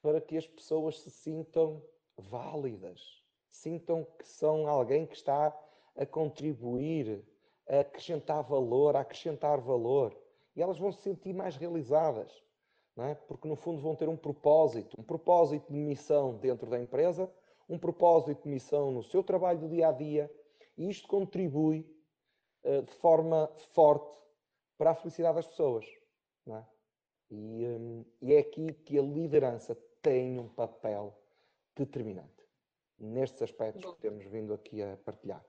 para 0.00 0.18
que 0.18 0.34
as 0.34 0.46
pessoas 0.46 0.98
se 1.00 1.10
sintam 1.10 1.82
válidas, 2.16 3.22
sintam 3.50 4.02
que 4.18 4.26
são 4.26 4.66
alguém 4.66 5.06
que 5.06 5.14
está 5.14 5.54
a 5.94 6.06
contribuir, 6.06 7.22
a 7.68 7.80
acrescentar 7.80 8.42
valor, 8.44 8.96
a 8.96 9.00
acrescentar 9.00 9.60
valor. 9.60 10.16
E 10.54 10.62
elas 10.62 10.78
vão 10.78 10.90
se 10.90 11.02
sentir 11.02 11.34
mais 11.34 11.54
realizadas, 11.56 12.32
é? 12.96 13.14
porque 13.14 13.46
no 13.46 13.56
fundo 13.56 13.82
vão 13.82 13.94
ter 13.94 14.08
um 14.08 14.16
propósito, 14.16 14.98
um 14.98 15.04
propósito 15.04 15.70
de 15.70 15.78
missão 15.78 16.34
dentro 16.38 16.70
da 16.70 16.80
empresa, 16.80 17.30
um 17.68 17.78
propósito 17.78 18.44
de 18.44 18.48
missão 18.48 18.90
no 18.90 19.02
seu 19.02 19.22
trabalho 19.22 19.58
do 19.58 19.68
dia 19.68 19.88
a 19.88 19.92
dia, 19.92 20.32
e 20.78 20.88
isto 20.88 21.06
contribui 21.06 21.86
uh, 22.64 22.80
de 22.82 22.92
forma 22.94 23.50
forte 23.74 24.16
para 24.76 24.90
a 24.90 24.94
felicidade 24.94 25.36
das 25.36 25.46
pessoas. 25.46 25.86
É? 26.48 26.64
E, 27.30 27.66
um, 27.66 28.04
e, 28.22 28.34
é 28.34 28.38
aqui 28.38 28.72
que 28.72 28.98
a 28.98 29.02
liderança 29.02 29.76
tem 30.00 30.38
um 30.38 30.48
papel 30.48 31.18
determinante 31.74 32.46
nestes 32.98 33.42
aspectos 33.42 33.82
Bom. 33.82 33.94
que 33.94 34.00
temos 34.00 34.24
vindo 34.26 34.54
aqui 34.54 34.82
a 34.82 34.96
partilhar. 34.98 35.44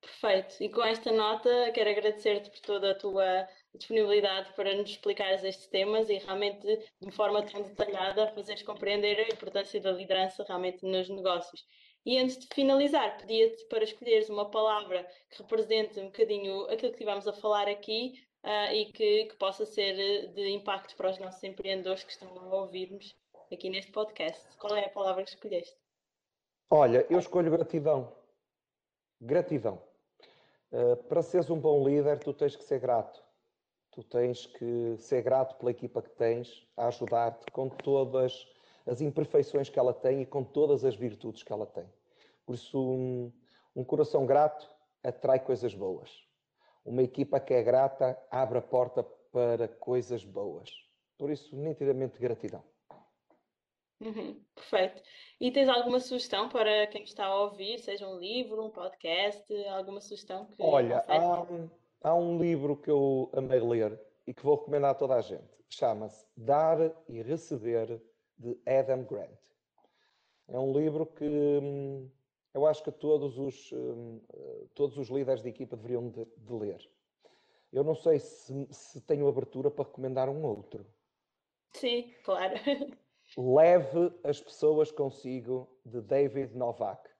Perfeito. 0.00 0.62
E 0.62 0.68
com 0.68 0.82
esta 0.84 1.10
nota, 1.10 1.70
quero 1.72 1.90
agradecer-te 1.90 2.50
por 2.50 2.60
toda 2.60 2.92
a 2.92 2.94
tua 2.94 3.48
disponibilidade 3.74 4.52
para 4.54 4.74
nos 4.74 4.90
explicares 4.90 5.42
estes 5.42 5.66
temas 5.66 6.08
e 6.08 6.18
realmente 6.18 6.66
de 7.00 7.10
forma 7.10 7.44
tão 7.44 7.62
detalhada 7.62 8.32
fazeres 8.32 8.62
compreender 8.62 9.18
a 9.18 9.34
importância 9.34 9.80
da 9.80 9.90
liderança 9.90 10.44
realmente 10.44 10.84
nos 10.84 11.08
negócios. 11.08 11.66
E 12.08 12.18
antes 12.18 12.38
de 12.38 12.46
finalizar, 12.54 13.18
pedia-te 13.18 13.66
para 13.66 13.84
escolheres 13.84 14.30
uma 14.30 14.50
palavra 14.50 15.06
que 15.28 15.42
represente 15.42 16.00
um 16.00 16.06
bocadinho 16.06 16.62
aquilo 16.70 16.90
que 16.92 16.96
tivemos 16.96 17.28
a 17.28 17.34
falar 17.34 17.68
aqui 17.68 18.14
uh, 18.42 18.72
e 18.72 18.86
que, 18.86 19.26
que, 19.26 19.36
possa 19.36 19.66
ser 19.66 20.32
de 20.32 20.48
impacto 20.48 20.96
para 20.96 21.10
os 21.10 21.18
nossos 21.18 21.44
empreendedores 21.44 22.04
que 22.04 22.12
estão 22.12 22.30
a 22.30 22.62
ouvir-nos 22.62 23.14
aqui 23.52 23.68
neste 23.68 23.92
podcast. 23.92 24.42
Qual 24.56 24.74
é 24.74 24.86
a 24.86 24.88
palavra 24.88 25.22
que 25.22 25.28
escolheste? 25.28 25.76
Olha, 26.70 27.06
eu 27.10 27.18
escolho 27.18 27.50
gratidão. 27.50 28.10
Gratidão. 29.20 29.78
Uh, 30.72 30.96
para 31.10 31.20
seres 31.20 31.50
um 31.50 31.60
bom 31.60 31.86
líder, 31.86 32.20
tu 32.20 32.32
tens 32.32 32.56
que 32.56 32.64
ser 32.64 32.80
grato. 32.80 33.22
Tu 33.90 34.02
tens 34.02 34.46
que 34.46 34.96
ser 34.96 35.20
grato 35.20 35.56
pela 35.56 35.72
equipa 35.72 36.00
que 36.00 36.10
tens, 36.12 36.66
a 36.74 36.88
ajudar-te 36.88 37.52
com 37.52 37.68
todas 37.68 38.48
as 38.86 39.02
imperfeições 39.02 39.68
que 39.68 39.78
ela 39.78 39.92
tem 39.92 40.22
e 40.22 40.26
com 40.26 40.42
todas 40.42 40.86
as 40.86 40.96
virtudes 40.96 41.42
que 41.42 41.52
ela 41.52 41.66
tem. 41.66 41.84
Por 42.48 42.54
isso, 42.54 42.80
um, 42.80 43.30
um 43.76 43.84
coração 43.84 44.24
grato 44.24 44.66
atrai 45.04 45.38
coisas 45.38 45.74
boas. 45.74 46.10
Uma 46.82 47.02
equipa 47.02 47.38
que 47.38 47.52
é 47.52 47.62
grata 47.62 48.18
abre 48.30 48.56
a 48.56 48.62
porta 48.62 49.02
para 49.30 49.68
coisas 49.68 50.24
boas. 50.24 50.70
Por 51.18 51.30
isso, 51.30 51.54
nitidamente 51.54 52.18
gratidão. 52.18 52.64
Uhum, 54.00 54.42
perfeito. 54.54 55.02
E 55.38 55.52
tens 55.52 55.68
alguma 55.68 56.00
sugestão 56.00 56.48
para 56.48 56.86
quem 56.86 57.02
está 57.02 57.26
a 57.26 57.38
ouvir, 57.42 57.80
seja 57.80 58.08
um 58.08 58.18
livro, 58.18 58.64
um 58.64 58.70
podcast, 58.70 59.52
alguma 59.66 60.00
sugestão 60.00 60.46
que 60.46 60.62
Olha, 60.62 61.04
há 61.06 61.42
um, 61.42 61.70
há 62.00 62.14
um 62.14 62.38
livro 62.38 62.78
que 62.78 62.90
eu 62.90 63.30
amei 63.34 63.60
ler 63.60 64.00
e 64.26 64.32
que 64.32 64.42
vou 64.42 64.56
recomendar 64.56 64.92
a 64.92 64.94
toda 64.94 65.16
a 65.16 65.20
gente. 65.20 65.54
Chama-se 65.68 66.26
Dar 66.34 66.78
e 67.10 67.20
Receber 67.20 68.00
de 68.38 68.58
Adam 68.66 69.04
Grant. 69.04 69.38
É 70.48 70.58
um 70.58 70.72
livro 70.72 71.04
que 71.04 71.26
hum, 71.26 72.10
eu 72.54 72.66
acho 72.66 72.82
que 72.82 72.90
todos 72.90 73.38
os, 73.38 73.72
hum, 73.72 74.20
todos 74.74 74.96
os 74.96 75.08
líderes 75.08 75.42
de 75.42 75.48
equipa 75.48 75.76
deveriam 75.76 76.08
de, 76.08 76.24
de 76.24 76.52
ler. 76.52 76.90
Eu 77.72 77.84
não 77.84 77.94
sei 77.94 78.18
se, 78.18 78.66
se 78.70 79.00
tenho 79.02 79.28
abertura 79.28 79.70
para 79.70 79.84
recomendar 79.84 80.28
um 80.28 80.44
outro. 80.44 80.86
Sim, 81.72 82.14
claro. 82.24 82.54
Leve 83.36 84.12
as 84.24 84.40
pessoas 84.40 84.90
consigo, 84.90 85.68
de 85.84 86.00
David 86.00 86.56
Novak. 86.56 87.10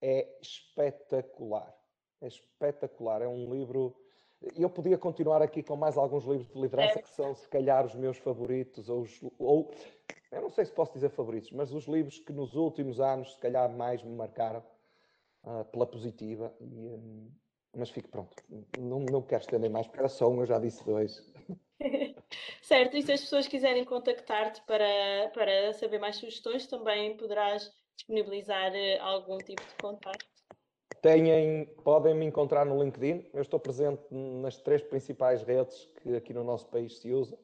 É 0.00 0.38
espetacular. 0.40 1.76
É 2.20 2.28
espetacular. 2.28 3.20
É 3.22 3.28
um 3.28 3.52
livro 3.52 3.96
eu 4.56 4.70
podia 4.70 4.96
continuar 4.96 5.42
aqui 5.42 5.62
com 5.62 5.76
mais 5.76 5.96
alguns 5.96 6.24
livros 6.24 6.48
de 6.48 6.60
liderança 6.60 6.98
é. 7.00 7.02
que 7.02 7.08
são, 7.10 7.34
se 7.34 7.48
calhar, 7.48 7.84
os 7.84 7.94
meus 7.94 8.18
favoritos, 8.18 8.88
ou, 8.88 9.02
os, 9.02 9.20
ou, 9.38 9.70
eu 10.30 10.42
não 10.42 10.50
sei 10.50 10.64
se 10.64 10.72
posso 10.72 10.92
dizer 10.92 11.10
favoritos, 11.10 11.50
mas 11.52 11.72
os 11.72 11.86
livros 11.86 12.18
que 12.18 12.32
nos 12.32 12.54
últimos 12.54 13.00
anos, 13.00 13.32
se 13.32 13.38
calhar, 13.38 13.70
mais 13.70 14.02
me 14.02 14.14
marcaram 14.14 14.62
uh, 15.44 15.64
pela 15.66 15.86
positiva. 15.86 16.54
E, 16.60 16.64
um, 16.64 17.30
mas 17.76 17.90
fico 17.90 18.08
pronto, 18.08 18.34
não, 18.78 19.00
não 19.00 19.22
quero 19.22 19.42
estender 19.42 19.70
mais, 19.70 19.86
porque 19.86 20.00
era 20.00 20.08
só 20.08 20.28
um, 20.28 20.40
eu 20.40 20.46
já 20.46 20.58
disse 20.58 20.84
dois. 20.84 21.22
certo, 22.62 22.96
e 22.96 23.02
se 23.02 23.12
as 23.12 23.20
pessoas 23.20 23.46
quiserem 23.46 23.84
contactar-te 23.84 24.60
para, 24.62 25.30
para 25.32 25.72
saber 25.74 25.98
mais 25.98 26.16
sugestões, 26.16 26.66
também 26.66 27.16
poderás 27.16 27.70
disponibilizar 27.96 28.74
eh, 28.74 28.98
algum 28.98 29.38
tipo 29.38 29.62
de 29.62 29.74
contato? 29.80 30.26
Têm, 31.02 31.66
podem 31.84 32.14
me 32.14 32.26
encontrar 32.26 32.64
no 32.64 32.82
LinkedIn. 32.82 33.30
Eu 33.32 33.42
estou 33.42 33.60
presente 33.60 34.02
nas 34.10 34.56
três 34.58 34.82
principais 34.82 35.42
redes 35.42 35.88
que 36.02 36.16
aqui 36.16 36.32
no 36.32 36.42
nosso 36.42 36.66
país 36.68 36.98
se 36.98 37.12
usa. 37.12 37.38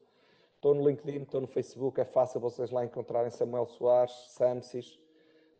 Estou 0.65 0.73
no 0.73 0.89
LinkedIn, 0.89 1.21
estou 1.21 1.41
no 1.41 1.45
Facebook. 1.45 2.01
É 2.01 2.05
fácil 2.05 2.39
vocês 2.39 2.71
lá 2.71 2.83
encontrarem 2.83 3.29
Samuel 3.29 3.67
Soares, 3.67 4.11
Samsis. 4.29 4.99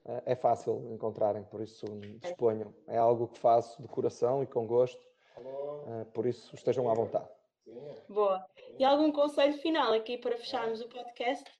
Eh, 0.03 0.23
é 0.25 0.35
fácil 0.35 0.91
encontrarem, 0.91 1.43
por 1.43 1.61
isso 1.61 1.85
disponham. 2.23 2.73
É 2.87 2.97
algo 2.97 3.27
que 3.27 3.37
faço 3.37 3.79
de 3.79 3.87
coração 3.87 4.41
e 4.41 4.47
com 4.47 4.65
gosto. 4.65 5.05
Eh, 5.37 6.05
por 6.05 6.25
isso 6.25 6.55
estejam 6.55 6.89
à 6.89 6.95
vontade. 6.95 7.29
Boa. 8.09 8.43
E 8.79 8.83
algum 8.83 9.11
conselho 9.11 9.53
final 9.59 9.93
aqui 9.93 10.17
para 10.17 10.37
fecharmos 10.37 10.81
o 10.81 10.89
podcast? 10.89 11.51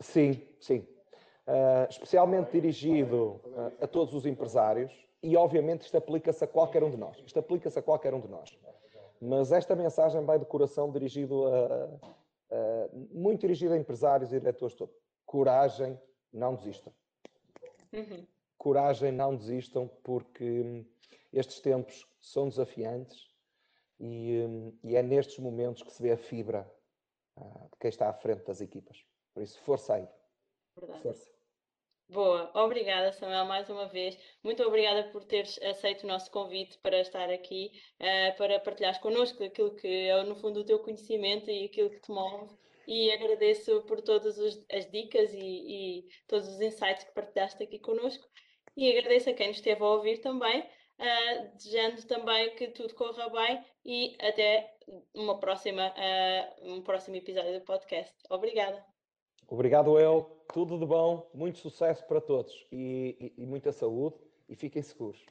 Sim, 0.00 0.42
sim. 0.58 0.78
Uh, 1.46 1.86
especialmente 1.88 2.50
dirigido 2.50 3.40
uh, 3.44 3.72
a 3.80 3.86
todos 3.86 4.12
os 4.12 4.26
empresários 4.26 4.92
e 5.22 5.36
obviamente 5.36 5.82
isto 5.82 5.96
aplica-se 5.96 6.42
a 6.42 6.48
qualquer 6.48 6.82
um 6.82 6.90
de 6.90 6.96
nós. 6.96 7.16
Isto 7.24 7.38
aplica-se 7.38 7.78
a 7.78 7.82
qualquer 7.82 8.12
um 8.12 8.20
de 8.20 8.26
nós. 8.26 8.58
Mas 9.22 9.52
esta 9.52 9.76
mensagem 9.76 10.24
vai 10.24 10.40
de 10.40 10.44
coração 10.44 10.90
dirigido 10.90 11.46
a, 11.46 11.84
a 11.84 12.25
muito 13.12 13.40
dirigido 13.40 13.74
a 13.74 13.78
empresários 13.78 14.32
e 14.32 14.38
diretores 14.38 14.74
todos. 14.74 14.94
Coragem, 15.24 16.00
não 16.32 16.54
desistam. 16.54 16.92
Uhum. 17.92 18.26
Coragem, 18.58 19.12
não 19.12 19.36
desistam, 19.36 19.88
porque 20.02 20.84
estes 21.32 21.60
tempos 21.60 22.06
são 22.20 22.48
desafiantes 22.48 23.28
e, 23.98 24.40
e, 24.82 24.96
é 24.96 25.02
nestes 25.02 25.38
momentos 25.38 25.82
que 25.82 25.92
se 25.92 26.02
vê 26.02 26.12
a 26.12 26.16
fibra 26.16 26.70
uh, 27.36 27.68
de 27.70 27.78
quem 27.78 27.88
está 27.88 28.08
à 28.08 28.12
frente 28.12 28.44
das 28.44 28.60
equipas. 28.60 29.04
Por 29.32 29.42
isso, 29.42 29.60
força 29.60 29.94
aí. 29.94 30.08
Verdade. 30.76 31.02
Força. 31.02 31.35
Boa, 32.08 32.50
obrigada 32.54 33.12
Samuel 33.12 33.44
mais 33.46 33.68
uma 33.68 33.86
vez. 33.86 34.16
Muito 34.42 34.62
obrigada 34.62 35.10
por 35.10 35.24
teres 35.24 35.60
aceito 35.60 36.04
o 36.04 36.06
nosso 36.06 36.30
convite 36.30 36.78
para 36.78 37.00
estar 37.00 37.28
aqui, 37.30 37.72
uh, 38.00 38.36
para 38.36 38.60
partilhares 38.60 38.98
connosco 38.98 39.42
aquilo 39.42 39.74
que 39.74 39.88
é 39.88 40.22
no 40.22 40.36
fundo 40.36 40.60
o 40.60 40.64
teu 40.64 40.78
conhecimento 40.78 41.50
e 41.50 41.64
aquilo 41.64 41.90
que 41.90 42.00
te 42.00 42.10
move. 42.12 42.54
E 42.86 43.10
agradeço 43.10 43.82
por 43.82 44.00
todas 44.00 44.38
as 44.38 44.90
dicas 44.92 45.32
e, 45.34 45.38
e, 45.38 46.08
todos 46.28 46.46
os 46.48 46.60
insights 46.60 47.02
que 47.04 47.12
partilhaste 47.12 47.62
aqui 47.64 47.80
connosco. 47.80 48.24
E 48.76 48.88
agradeço 48.88 49.30
a 49.30 49.34
quem 49.34 49.48
nos 49.48 49.56
esteve 49.56 49.82
a 49.82 49.86
ouvir 49.86 50.18
também, 50.18 50.60
uh, 50.60 51.56
desejando 51.56 52.06
também 52.06 52.54
que 52.54 52.68
tudo 52.68 52.94
corra 52.94 53.28
bem 53.30 53.64
e 53.84 54.16
até 54.20 54.72
uma 55.12 55.40
próxima, 55.40 55.88
uh, 55.88 56.72
um 56.72 56.82
próximo 56.82 57.16
episódio 57.16 57.58
do 57.58 57.64
podcast. 57.64 58.14
Obrigada. 58.30 58.95
Obrigado, 59.48 59.98
eu. 59.98 60.32
Tudo 60.52 60.78
de 60.78 60.86
bom, 60.86 61.28
muito 61.34 61.58
sucesso 61.58 62.04
para 62.06 62.20
todos 62.20 62.66
e, 62.70 63.34
e, 63.36 63.42
e 63.42 63.46
muita 63.46 63.72
saúde 63.72 64.16
e 64.48 64.54
fiquem 64.54 64.82
seguros. 64.82 65.24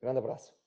Grande 0.00 0.18
abraço. 0.18 0.61